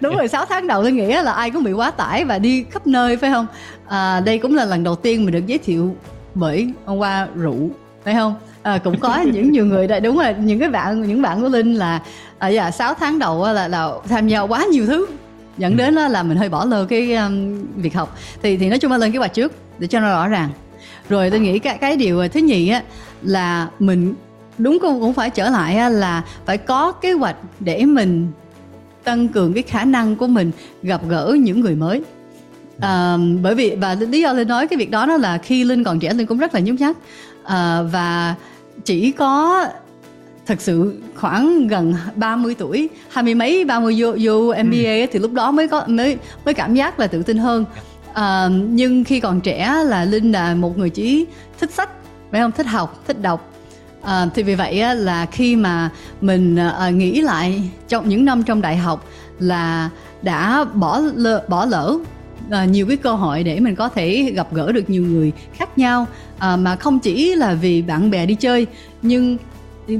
đúng 0.00 0.16
rồi 0.16 0.28
6 0.28 0.44
tháng 0.44 0.66
đầu 0.66 0.82
tôi 0.82 0.92
nghĩ 0.92 1.06
là 1.06 1.32
ai 1.32 1.50
cũng 1.50 1.64
bị 1.64 1.72
quá 1.72 1.90
tải 1.90 2.24
và 2.24 2.38
đi 2.38 2.64
khắp 2.70 2.86
nơi 2.86 3.16
phải 3.16 3.30
không? 3.30 3.46
À, 3.88 4.20
đây 4.20 4.38
cũng 4.38 4.54
là 4.54 4.64
lần 4.64 4.84
đầu 4.84 4.96
tiên 4.96 5.24
mình 5.24 5.34
được 5.34 5.46
giới 5.46 5.58
thiệu 5.58 5.96
bởi 6.34 6.72
hôm 6.84 6.98
qua 6.98 7.28
rượu 7.34 7.70
phải 8.04 8.14
không? 8.14 8.34
À, 8.62 8.78
cũng 8.78 9.00
có 9.00 9.20
những 9.32 9.52
nhiều 9.52 9.66
người 9.66 9.86
đây 9.86 10.00
đúng 10.00 10.18
là 10.18 10.30
những 10.30 10.58
cái 10.58 10.68
bạn 10.68 11.02
những 11.02 11.22
bạn 11.22 11.42
của 11.42 11.48
linh 11.48 11.74
là 11.74 12.02
à, 12.38 12.48
dạ, 12.48 12.70
6 12.70 12.94
tháng 12.94 13.18
đầu 13.18 13.52
là 13.52 13.68
là 13.68 13.90
tham 14.08 14.28
gia 14.28 14.40
quá 14.40 14.64
nhiều 14.64 14.86
thứ. 14.86 15.06
Dẫn 15.58 15.76
đến 15.76 15.94
là 15.94 16.22
mình 16.22 16.38
hơi 16.38 16.48
bỏ 16.48 16.64
lơ 16.64 16.84
cái 16.84 17.14
um, 17.14 17.64
việc 17.76 17.94
học. 17.94 18.18
Thì 18.42 18.56
thì 18.56 18.68
nói 18.68 18.78
chung 18.78 18.92
là 18.92 18.98
lên 18.98 19.12
kế 19.12 19.18
hoạch 19.18 19.34
trước 19.34 19.52
để 19.78 19.86
cho 19.86 20.00
nó 20.00 20.08
rõ 20.08 20.28
ràng. 20.28 20.48
Rồi 21.08 21.30
tôi 21.30 21.40
nghĩ 21.40 21.58
cái 21.58 21.78
cái 21.78 21.96
điều 21.96 22.28
thứ 22.28 22.40
nhì 22.40 22.68
á 22.68 22.82
là 23.22 23.68
mình 23.78 24.14
đúng 24.62 24.78
cũng 24.80 25.00
cũng 25.00 25.14
phải 25.14 25.30
trở 25.30 25.50
lại 25.50 25.90
là 25.90 26.24
phải 26.46 26.58
có 26.58 26.92
kế 26.92 27.12
hoạch 27.12 27.36
để 27.60 27.84
mình 27.84 28.32
tăng 29.04 29.28
cường 29.28 29.52
cái 29.52 29.62
khả 29.62 29.84
năng 29.84 30.16
của 30.16 30.26
mình 30.26 30.50
gặp 30.82 31.00
gỡ 31.08 31.36
những 31.40 31.60
người 31.60 31.74
mới. 31.74 32.02
À, 32.80 33.16
bởi 33.42 33.54
vì 33.54 33.76
và 33.80 33.94
lý 33.94 34.20
do 34.20 34.32
linh 34.32 34.48
nói 34.48 34.68
cái 34.68 34.76
việc 34.76 34.90
đó 34.90 35.06
đó 35.06 35.16
là 35.16 35.38
khi 35.38 35.64
linh 35.64 35.84
còn 35.84 36.00
trẻ 36.00 36.12
linh 36.12 36.26
cũng 36.26 36.38
rất 36.38 36.54
là 36.54 36.60
nhút 36.60 36.80
nhát. 36.80 36.96
À, 37.44 37.82
và 37.82 38.34
chỉ 38.84 39.12
có 39.12 39.64
thật 40.46 40.60
sự 40.60 41.00
khoảng 41.14 41.66
gần 41.66 41.94
30 42.14 42.54
tuổi 42.58 42.88
hai 43.10 43.24
mươi 43.24 43.34
mấy 43.34 43.64
ba 43.64 43.80
mươi 43.80 43.94
vô 43.98 44.14
vô 44.20 44.54
MBA 44.64 45.00
ừ. 45.00 45.06
thì 45.12 45.18
lúc 45.18 45.32
đó 45.32 45.50
mới 45.50 45.68
có 45.68 45.84
mới 45.86 46.18
mới 46.44 46.54
cảm 46.54 46.74
giác 46.74 47.00
là 47.00 47.06
tự 47.06 47.22
tin 47.22 47.38
hơn. 47.38 47.64
À, 48.14 48.48
nhưng 48.68 49.04
khi 49.04 49.20
còn 49.20 49.40
trẻ 49.40 49.82
là 49.84 50.04
linh 50.04 50.32
là 50.32 50.54
một 50.54 50.78
người 50.78 50.90
chỉ 50.90 51.26
thích 51.60 51.70
sách 51.70 51.90
phải 52.30 52.40
không? 52.40 52.52
Thích 52.52 52.66
học 52.66 53.02
thích 53.06 53.22
đọc 53.22 53.51
à, 54.02 54.26
thì 54.34 54.42
vì 54.42 54.54
vậy 54.54 54.94
là 54.94 55.26
khi 55.26 55.56
mà 55.56 55.90
mình 56.20 56.56
à, 56.56 56.90
nghĩ 56.90 57.20
lại 57.20 57.70
trong 57.88 58.08
những 58.08 58.24
năm 58.24 58.42
trong 58.42 58.60
đại 58.60 58.76
học 58.76 59.06
là 59.38 59.90
đã 60.22 60.64
bỏ 60.74 61.00
lỡ, 61.14 61.44
bỏ 61.48 61.64
lỡ 61.64 61.98
à, 62.50 62.64
nhiều 62.64 62.86
cái 62.86 62.96
cơ 62.96 63.12
hội 63.12 63.42
để 63.42 63.60
mình 63.60 63.74
có 63.74 63.88
thể 63.88 64.32
gặp 64.34 64.54
gỡ 64.54 64.72
được 64.72 64.90
nhiều 64.90 65.02
người 65.02 65.32
khác 65.52 65.78
nhau. 65.78 66.06
À, 66.38 66.56
mà 66.56 66.76
không 66.76 66.98
chỉ 66.98 67.34
là 67.34 67.54
vì 67.54 67.82
bạn 67.82 68.10
bè 68.10 68.26
đi 68.26 68.34
chơi 68.34 68.66
nhưng 69.02 69.38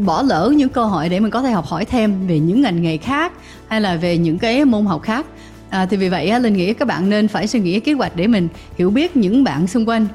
bỏ 0.05 0.23
lỡ 0.23 0.53
những 0.57 0.69
cơ 0.69 0.85
hội 0.85 1.09
để 1.09 1.21
mình 1.21 1.31
có 1.31 1.43
thể 1.43 1.51
học 1.51 1.67
hỏi 1.67 1.85
thêm 1.85 2.27
về 2.27 2.39
những 2.39 2.63
ngành 2.63 2.83
nghề 2.83 2.97
khác 2.97 3.33
hay 3.69 3.81
là 3.81 3.97
về 3.97 4.19
những 4.19 4.39
cái 4.39 4.65
môn 4.65 4.87
học 4.87 5.03
khác. 5.03 5.27
À, 5.71 5.87
thì 5.87 5.97
vì 5.97 6.09
vậy 6.09 6.41
linh 6.41 6.55
nghĩ 6.55 6.75
các 6.75 6.89
bạn 6.89 7.11
nên 7.11 7.29
phải 7.29 7.47
suy 7.47 7.61
nghĩ 7.61 7.81
kế 7.81 7.93
hoạch 7.93 8.17
để 8.17 8.27
mình 8.27 8.49
hiểu 8.79 8.91
biết 8.91 9.17
những 9.17 9.45
bạn 9.45 9.67
xung 9.67 9.89
quanh. 9.89 10.07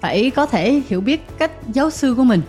Phải 0.00 0.30
có 0.30 0.46
thể 0.46 0.82
hiểu 0.88 1.00
biết 1.00 1.26
cách 1.38 1.50
giáo 1.72 1.90
sư 1.90 2.14
của 2.14 2.24
mình 2.24 2.40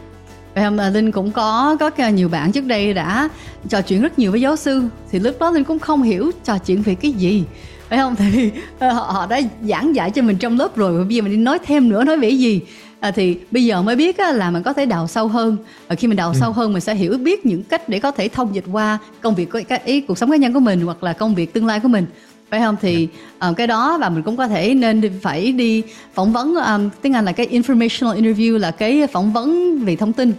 không 0.64 0.94
linh 0.94 1.12
cũng 1.12 1.32
có 1.32 1.78
có 1.80 1.90
nhiều 2.10 2.30
bạn 2.30 2.52
trước 2.52 2.66
đây 2.66 2.94
đã 2.94 3.30
trò 3.70 3.82
chuyện 3.82 4.02
rất 4.02 4.20
nhiều 4.20 4.32
với 4.32 4.42
giáo 4.42 4.56
sư. 4.56 4.84
Thì 5.12 5.20
lúc 5.20 5.36
đó 5.40 5.52
linh 5.52 5.64
cũng 5.64 5.80
không 5.80 6.02
hiểu 6.02 6.32
trò 6.44 6.58
chuyện 6.58 6.82
về 6.82 6.96
cái 6.96 7.12
gì. 7.12 7.44
Phải 7.90 8.00
không? 8.00 8.16
Thì 8.32 8.52
họ, 8.80 8.88
họ 8.90 9.28
đã 9.30 9.42
giảng 9.62 9.96
dạy 9.96 10.12
cho 10.12 10.22
mình 10.22 10.38
trong 10.38 10.58
lớp 10.58 10.76
rồi 10.76 11.06
bây 11.06 11.16
giờ 11.16 11.22
mình 11.22 11.32
đi 11.32 11.38
nói 11.38 11.60
thêm 11.66 11.90
nữa 11.90 12.04
nói 12.04 12.18
về 12.18 12.30
cái 12.30 12.40
gì? 12.40 12.62
À, 13.00 13.12
thì 13.12 13.38
bây 13.52 13.66
giờ 13.66 13.82
mới 13.82 13.96
biết 13.96 14.18
á, 14.18 14.32
là 14.32 14.52
mình 14.52 14.64
có 14.64 14.74
thể 14.74 14.86
đào 14.86 15.08
sâu 15.08 15.28
hơn. 15.28 15.58
Và 15.88 15.96
khi 15.96 16.08
mình 16.08 16.18
đào 16.18 16.30
ừ. 16.30 16.38
sâu 16.40 16.52
hơn 16.52 16.74
mình 16.74 16.82
sẽ 16.82 16.96
hiểu 16.96 17.18
biết 17.18 17.46
những 17.46 17.64
cách 17.64 17.90
để 17.90 18.00
có 18.00 18.12
thể 18.12 18.28
thông 18.28 18.56
dịch 18.56 18.64
qua 18.72 18.98
công 19.22 19.36
việc 19.36 19.50
của 19.50 19.60
cái 19.68 19.82
ý 19.86 20.02
cuộc 20.02 20.18
sống 20.18 20.32
cá 20.32 20.38
nhân 20.38 20.54
của 20.54 20.60
mình 20.60 20.82
hoặc 20.82 21.04
là 21.04 21.14
công 21.14 21.36
việc 21.36 21.54
tương 21.54 21.66
lai 21.66 21.80
của 21.80 21.88
mình 21.88 22.06
phải 22.50 22.60
không 22.60 22.76
thì 22.82 23.08
uh, 23.50 23.58
cái 23.58 23.68
đó 23.68 23.98
và 24.02 24.10
mình 24.10 24.24
cũng 24.24 24.38
có 24.38 24.48
thể 24.48 24.74
nên 24.74 25.02
đi, 25.02 25.10
phải 25.22 25.52
đi 25.52 25.84
phỏng 26.14 26.34
vấn 26.34 26.56
um, 26.56 26.90
tiếng 27.02 27.14
anh 27.14 27.26
là 27.26 27.32
cái 27.32 27.48
informational 27.48 28.22
interview 28.22 28.58
là 28.58 28.72
cái 28.72 29.08
phỏng 29.08 29.34
vấn 29.34 29.80
về 29.80 29.96
thông 29.96 30.14
tin 30.14 30.30
uh, 30.30 30.36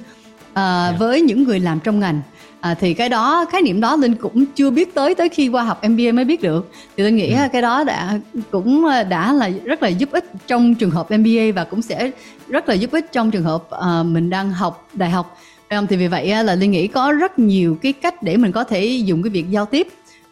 yeah. 0.54 0.92
Dạ. 0.92 0.96
với 0.98 1.20
những 1.20 1.42
người 1.42 1.60
làm 1.60 1.80
trong 1.80 2.00
ngành 2.00 2.20
à, 2.60 2.74
thì 2.74 2.94
cái 2.94 3.08
đó 3.08 3.44
khái 3.50 3.62
niệm 3.62 3.80
đó 3.80 3.96
linh 3.96 4.14
cũng 4.14 4.44
chưa 4.46 4.70
biết 4.70 4.94
tới 4.94 5.14
tới 5.14 5.28
khi 5.28 5.48
qua 5.48 5.62
học 5.62 5.82
MBA 5.88 6.12
mới 6.12 6.24
biết 6.24 6.42
được 6.42 6.70
thì 6.96 7.02
tôi 7.02 7.12
nghĩ 7.12 7.32
ừ. 7.32 7.38
cái 7.52 7.62
đó 7.62 7.84
đã 7.84 8.18
cũng 8.50 8.86
đã 9.08 9.32
là 9.32 9.50
rất 9.64 9.82
là 9.82 9.88
giúp 9.88 10.12
ích 10.12 10.24
trong 10.46 10.74
trường 10.74 10.90
hợp 10.90 11.10
MBA 11.10 11.52
và 11.54 11.64
cũng 11.64 11.82
sẽ 11.82 12.10
rất 12.48 12.68
là 12.68 12.74
giúp 12.74 12.90
ích 12.90 13.12
trong 13.12 13.30
trường 13.30 13.44
hợp 13.44 13.68
uh, 13.74 14.06
mình 14.06 14.30
đang 14.30 14.50
học 14.50 14.88
đại 14.92 15.10
học 15.10 15.38
phải 15.68 15.78
không 15.78 15.86
thì 15.86 15.96
vì 15.96 16.08
vậy 16.08 16.44
là 16.44 16.54
linh 16.54 16.70
nghĩ 16.70 16.86
có 16.86 17.12
rất 17.12 17.38
nhiều 17.38 17.78
cái 17.82 17.92
cách 17.92 18.22
để 18.22 18.36
mình 18.36 18.52
có 18.52 18.64
thể 18.64 18.84
dùng 18.84 19.22
cái 19.22 19.30
việc 19.30 19.50
giao 19.50 19.66
tiếp 19.66 19.88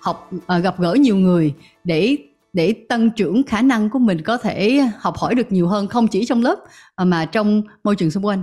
học 0.07 0.31
uh, 0.37 0.63
gặp 0.63 0.81
gỡ 0.81 0.97
nhiều 1.01 1.17
người 1.17 1.55
để 1.85 2.17
để 2.53 2.75
tăng 2.89 3.11
trưởng 3.11 3.43
khả 3.43 3.63
năng 3.63 3.91
của 3.91 3.99
mình 3.99 4.23
có 4.23 4.37
thể 4.37 4.81
học 4.99 5.17
hỏi 5.17 5.35
được 5.35 5.53
nhiều 5.53 5.69
hơn 5.69 5.89
không 5.89 6.09
chỉ 6.09 6.27
trong 6.27 6.43
lớp 6.43 6.59
mà 6.99 7.25
trong 7.25 7.63
môi 7.85 7.97
trường 7.97 8.11
xung 8.11 8.27
quanh 8.27 8.43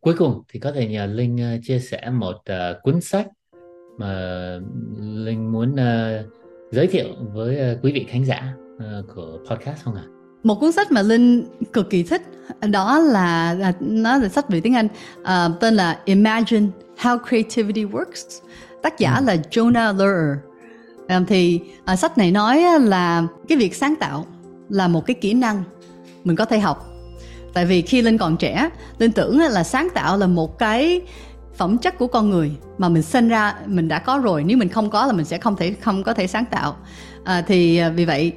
cuối 0.00 0.14
cùng 0.18 0.42
thì 0.52 0.60
có 0.60 0.72
thể 0.72 0.88
nhờ 0.88 1.06
Linh 1.06 1.36
uh, 1.36 1.64
chia 1.64 1.78
sẻ 1.78 2.10
một 2.10 2.36
uh, 2.36 2.82
cuốn 2.82 3.00
sách 3.00 3.26
mà 3.98 4.12
Linh 4.98 5.52
muốn 5.52 5.72
uh, 5.72 6.26
giới 6.70 6.86
thiệu 6.86 7.06
với 7.32 7.72
uh, 7.72 7.84
quý 7.84 7.92
vị 7.92 8.06
khán 8.08 8.24
giả 8.24 8.54
uh, 8.76 9.14
của 9.14 9.38
podcast 9.50 9.84
không 9.84 9.94
ạ? 9.94 10.04
À? 10.06 10.20
một 10.42 10.60
cuốn 10.60 10.72
sách 10.72 10.92
mà 10.92 11.02
linh 11.02 11.44
cực 11.72 11.90
kỳ 11.90 12.02
thích 12.02 12.22
đó 12.70 12.98
là, 12.98 13.56
nó 13.80 14.16
là 14.16 14.28
sách 14.28 14.48
về 14.48 14.60
tiếng 14.60 14.74
anh 14.74 14.88
uh, 15.20 15.60
tên 15.60 15.74
là 15.74 16.00
Imagine 16.04 16.66
How 16.96 17.18
Creativity 17.28 17.84
Works 17.84 18.40
tác 18.82 18.98
giả 18.98 19.14
ừ. 19.14 19.24
là 19.24 19.36
Jonah 19.50 19.96
Lehrer 19.96 20.49
Ờ, 21.10 21.22
thì 21.26 21.60
à, 21.84 21.96
sách 21.96 22.18
này 22.18 22.30
nói 22.30 22.64
là 22.80 23.26
cái 23.48 23.58
việc 23.58 23.74
sáng 23.74 23.94
tạo 23.96 24.26
là 24.68 24.88
một 24.88 25.06
cái 25.06 25.14
kỹ 25.14 25.34
năng 25.34 25.62
mình 26.24 26.36
có 26.36 26.44
thể 26.44 26.58
học. 26.58 26.86
Tại 27.54 27.66
vì 27.66 27.82
khi 27.82 28.02
linh 28.02 28.18
còn 28.18 28.36
trẻ 28.36 28.70
linh 28.98 29.12
tưởng 29.12 29.38
là 29.38 29.64
sáng 29.64 29.88
tạo 29.94 30.16
là 30.16 30.26
một 30.26 30.58
cái 30.58 31.00
phẩm 31.56 31.78
chất 31.78 31.98
của 31.98 32.06
con 32.06 32.30
người 32.30 32.52
mà 32.78 32.88
mình 32.88 33.02
sinh 33.02 33.28
ra 33.28 33.54
mình 33.66 33.88
đã 33.88 33.98
có 33.98 34.18
rồi. 34.18 34.44
Nếu 34.44 34.58
mình 34.58 34.68
không 34.68 34.90
có 34.90 35.06
là 35.06 35.12
mình 35.12 35.24
sẽ 35.24 35.38
không 35.38 35.56
thể 35.56 35.74
không 35.80 36.02
có 36.02 36.14
thể 36.14 36.26
sáng 36.26 36.44
tạo. 36.44 36.76
À, 37.24 37.42
thì 37.46 37.82
vì 37.96 38.04
vậy 38.04 38.32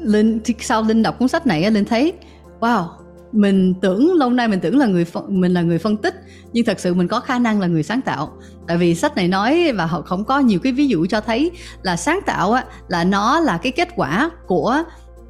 linh 0.00 0.40
sau 0.60 0.82
linh 0.82 1.02
đọc 1.02 1.18
cuốn 1.18 1.28
sách 1.28 1.46
này 1.46 1.70
linh 1.70 1.84
thấy 1.84 2.12
wow 2.60 2.86
mình 3.32 3.74
tưởng 3.74 4.14
lâu 4.14 4.30
nay 4.30 4.48
mình 4.48 4.60
tưởng 4.60 4.78
là 4.78 4.86
người 4.86 5.06
mình 5.28 5.54
là 5.54 5.62
người 5.62 5.78
phân 5.78 5.96
tích 5.96 6.14
nhưng 6.52 6.64
thật 6.64 6.80
sự 6.80 6.94
mình 6.94 7.08
có 7.08 7.20
khả 7.20 7.38
năng 7.38 7.60
là 7.60 7.66
người 7.66 7.82
sáng 7.82 8.00
tạo. 8.02 8.32
Tại 8.66 8.76
vì 8.76 8.94
sách 8.94 9.16
này 9.16 9.28
nói 9.28 9.72
và 9.72 9.86
họ 9.86 10.02
không 10.02 10.24
có 10.24 10.38
nhiều 10.38 10.60
cái 10.62 10.72
ví 10.72 10.88
dụ 10.88 11.06
cho 11.06 11.20
thấy 11.20 11.50
là 11.82 11.96
sáng 11.96 12.20
tạo 12.26 12.52
á 12.52 12.64
là 12.88 13.04
nó 13.04 13.40
là 13.40 13.58
cái 13.58 13.72
kết 13.72 13.88
quả 13.96 14.30
của 14.46 14.82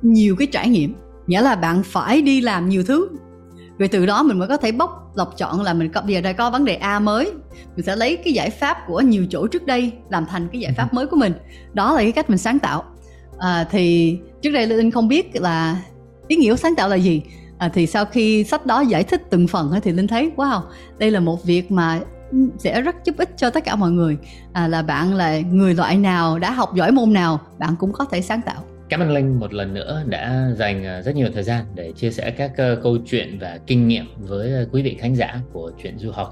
nhiều 0.02 0.36
cái 0.38 0.46
trải 0.46 0.68
nghiệm. 0.68 0.94
Nghĩa 1.26 1.42
là 1.42 1.56
bạn 1.56 1.82
phải 1.82 2.22
đi 2.22 2.40
làm 2.40 2.68
nhiều 2.68 2.84
thứ. 2.84 3.08
Rồi 3.78 3.88
từ 3.88 4.06
đó 4.06 4.22
mình 4.22 4.38
mới 4.38 4.48
có 4.48 4.56
thể 4.56 4.72
bóc 4.72 5.12
lọc 5.14 5.36
chọn 5.36 5.62
là 5.62 5.74
mình 5.74 5.92
có 5.92 6.00
bây 6.00 6.14
giờ 6.14 6.20
đây 6.20 6.34
có 6.34 6.50
vấn 6.50 6.64
đề 6.64 6.74
A 6.74 6.98
mới. 6.98 7.32
Mình 7.76 7.86
sẽ 7.86 7.96
lấy 7.96 8.16
cái 8.16 8.32
giải 8.32 8.50
pháp 8.50 8.78
của 8.86 9.00
nhiều 9.00 9.26
chỗ 9.30 9.46
trước 9.46 9.66
đây 9.66 9.92
làm 10.10 10.26
thành 10.26 10.48
cái 10.52 10.60
giải 10.60 10.72
pháp 10.76 10.94
mới 10.94 11.06
của 11.06 11.16
mình. 11.16 11.32
Đó 11.72 11.94
là 11.94 12.00
cái 12.00 12.12
cách 12.12 12.30
mình 12.30 12.38
sáng 12.38 12.58
tạo. 12.58 12.84
À, 13.38 13.66
thì 13.70 14.16
trước 14.42 14.50
đây 14.50 14.66
linh 14.66 14.90
không 14.90 15.08
biết 15.08 15.30
là 15.34 15.82
ý 16.28 16.36
nghĩa 16.36 16.56
sáng 16.56 16.74
tạo 16.74 16.88
là 16.88 16.96
gì 16.96 17.22
à, 17.60 17.68
thì 17.74 17.86
sau 17.86 18.04
khi 18.04 18.44
sách 18.44 18.66
đó 18.66 18.80
giải 18.80 19.04
thích 19.04 19.22
từng 19.30 19.46
phần 19.46 19.72
thì 19.82 19.92
linh 19.92 20.06
thấy 20.06 20.30
wow 20.36 20.60
đây 20.98 21.10
là 21.10 21.20
một 21.20 21.44
việc 21.44 21.70
mà 21.70 22.00
sẽ 22.58 22.80
rất 22.80 22.96
giúp 23.04 23.14
ích 23.18 23.30
cho 23.36 23.50
tất 23.50 23.64
cả 23.64 23.76
mọi 23.76 23.90
người. 23.90 24.16
À, 24.52 24.68
là 24.68 24.82
bạn 24.82 25.14
là 25.14 25.40
người 25.40 25.74
loại 25.74 25.96
nào 25.96 26.38
đã 26.38 26.50
học 26.50 26.74
giỏi 26.74 26.92
môn 26.92 27.12
nào 27.12 27.40
bạn 27.58 27.74
cũng 27.78 27.92
có 27.92 28.04
thể 28.04 28.20
sáng 28.20 28.40
tạo. 28.46 28.64
Cảm 28.88 29.00
ơn 29.00 29.10
Linh 29.10 29.40
một 29.40 29.52
lần 29.52 29.74
nữa 29.74 30.02
đã 30.06 30.50
dành 30.56 30.84
à, 30.84 31.02
rất 31.02 31.14
nhiều 31.14 31.28
thời 31.34 31.42
gian 31.42 31.64
để 31.74 31.92
chia 31.92 32.10
sẻ 32.10 32.30
các 32.30 32.52
ờ, 32.56 32.76
câu 32.82 32.98
chuyện 33.06 33.38
và 33.40 33.58
kinh 33.66 33.88
nghiệm 33.88 34.04
với 34.18 34.52
ờ, 34.52 34.66
quý 34.72 34.82
vị 34.82 34.96
khán 35.00 35.14
giả 35.14 35.40
của 35.52 35.70
chuyện 35.82 35.98
du 35.98 36.10
học. 36.10 36.30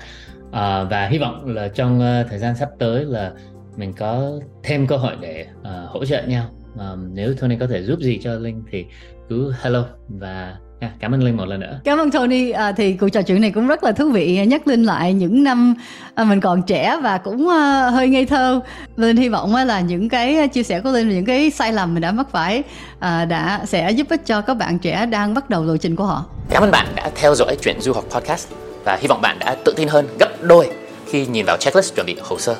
À, 0.52 0.84
và 0.84 1.06
hy 1.06 1.18
vọng 1.18 1.54
là 1.54 1.68
trong 1.68 2.00
ờ, 2.00 2.24
thời 2.30 2.38
gian 2.38 2.56
sắp 2.56 2.68
tới 2.78 3.04
là 3.04 3.32
mình 3.76 3.92
có 3.92 4.32
thêm 4.62 4.86
cơ 4.86 4.96
hội 4.96 5.12
để 5.20 5.46
uh, 5.60 5.90
hỗ 5.90 6.04
trợ 6.04 6.22
nhau. 6.22 6.50
Uh, 6.74 6.98
nếu 7.12 7.34
Tony 7.34 7.56
có 7.56 7.66
thể 7.66 7.82
giúp 7.82 8.00
gì 8.00 8.18
cho 8.22 8.34
Linh 8.34 8.62
thì 8.70 8.84
cứ 9.28 9.54
hello 9.62 9.84
và 10.08 10.56
À, 10.80 10.90
cảm 11.00 11.14
ơn 11.14 11.22
Linh 11.22 11.36
một 11.36 11.44
lần 11.44 11.60
nữa. 11.60 11.80
Cảm 11.84 11.98
ơn 11.98 12.10
Tony. 12.10 12.50
À, 12.50 12.72
thì 12.72 12.92
cuộc 12.92 13.08
trò 13.08 13.22
chuyện 13.22 13.40
này 13.40 13.50
cũng 13.50 13.66
rất 13.66 13.84
là 13.84 13.92
thú 13.92 14.10
vị. 14.10 14.46
Nhắc 14.46 14.66
Linh 14.66 14.84
lại 14.84 15.14
những 15.14 15.44
năm 15.44 15.74
à, 16.14 16.24
mình 16.24 16.40
còn 16.40 16.62
trẻ 16.62 16.98
và 17.02 17.18
cũng 17.18 17.48
à, 17.48 17.90
hơi 17.90 18.08
ngây 18.08 18.26
thơ. 18.26 18.60
Linh 18.96 19.16
hy 19.16 19.28
vọng 19.28 19.54
à, 19.54 19.64
là 19.64 19.80
những 19.80 20.08
cái 20.08 20.48
chia 20.48 20.62
sẻ 20.62 20.80
của 20.80 20.90
Linh 20.90 21.08
và 21.08 21.14
những 21.14 21.24
cái 21.24 21.50
sai 21.50 21.72
lầm 21.72 21.94
mình 21.94 22.00
đã 22.00 22.12
mắc 22.12 22.26
phải 22.32 22.62
à, 22.98 23.24
đã 23.24 23.60
sẽ 23.66 23.90
giúp 23.90 24.06
ích 24.10 24.26
cho 24.26 24.40
các 24.40 24.54
bạn 24.54 24.78
trẻ 24.78 25.06
đang 25.06 25.34
bắt 25.34 25.50
đầu 25.50 25.64
lộ 25.64 25.76
trình 25.76 25.96
của 25.96 26.04
họ. 26.04 26.24
Cảm 26.50 26.62
ơn 26.62 26.70
bạn 26.70 26.86
đã 26.96 27.10
theo 27.14 27.34
dõi 27.34 27.56
chuyện 27.62 27.80
du 27.80 27.92
học 27.92 28.04
podcast 28.10 28.48
và 28.84 28.98
hy 29.00 29.08
vọng 29.08 29.20
bạn 29.22 29.38
đã 29.38 29.56
tự 29.64 29.74
tin 29.76 29.88
hơn 29.88 30.06
gấp 30.20 30.28
đôi 30.42 30.70
khi 31.06 31.26
nhìn 31.26 31.44
vào 31.46 31.56
checklist 31.56 31.94
chuẩn 31.94 32.06
bị 32.06 32.16
hồ 32.22 32.38
sơ. 32.38 32.56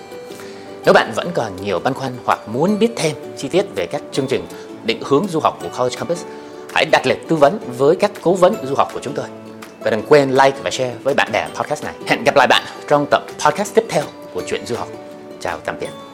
Nếu 0.85 0.95
bạn 0.95 1.13
vẫn 1.17 1.29
còn 1.35 1.53
nhiều 1.65 1.79
băn 1.79 1.95
khoăn 1.95 2.13
hoặc 2.25 2.39
muốn 2.53 2.79
biết 2.79 2.91
thêm 2.97 3.17
chi 3.37 3.49
tiết 3.49 3.65
về 3.77 3.87
các 3.87 4.03
chương 4.13 4.27
trình 4.29 4.45
định 4.85 5.01
hướng 5.05 5.27
du 5.29 5.41
học 5.41 5.59
của 5.63 5.69
College 5.79 5.97
Campus, 5.97 6.25
hãy 6.75 6.85
đặt 6.93 7.07
lịch 7.07 7.29
tư 7.29 7.37
vấn 7.37 7.59
với 7.79 7.97
các 7.97 8.11
cố 8.23 8.35
vấn 8.35 8.55
du 8.63 8.75
học 8.75 8.89
của 8.95 9.01
chúng 9.03 9.15
tôi. 9.15 9.27
Và 9.81 9.91
đừng 9.91 10.03
quên 10.09 10.31
like 10.31 10.57
và 10.63 10.71
share 10.71 10.95
với 11.03 11.15
bạn 11.15 11.31
bè 11.33 11.49
podcast 11.55 11.85
này. 11.85 11.95
Hẹn 12.07 12.25
gặp 12.25 12.37
lại 12.37 12.47
bạn 12.47 12.63
trong 12.89 13.07
tập 13.11 13.23
podcast 13.45 13.75
tiếp 13.75 13.85
theo 13.89 14.03
của 14.35 14.43
chuyện 14.47 14.67
du 14.67 14.77
học. 14.77 14.89
Chào 15.41 15.59
tạm 15.65 15.77
biệt. 15.81 16.08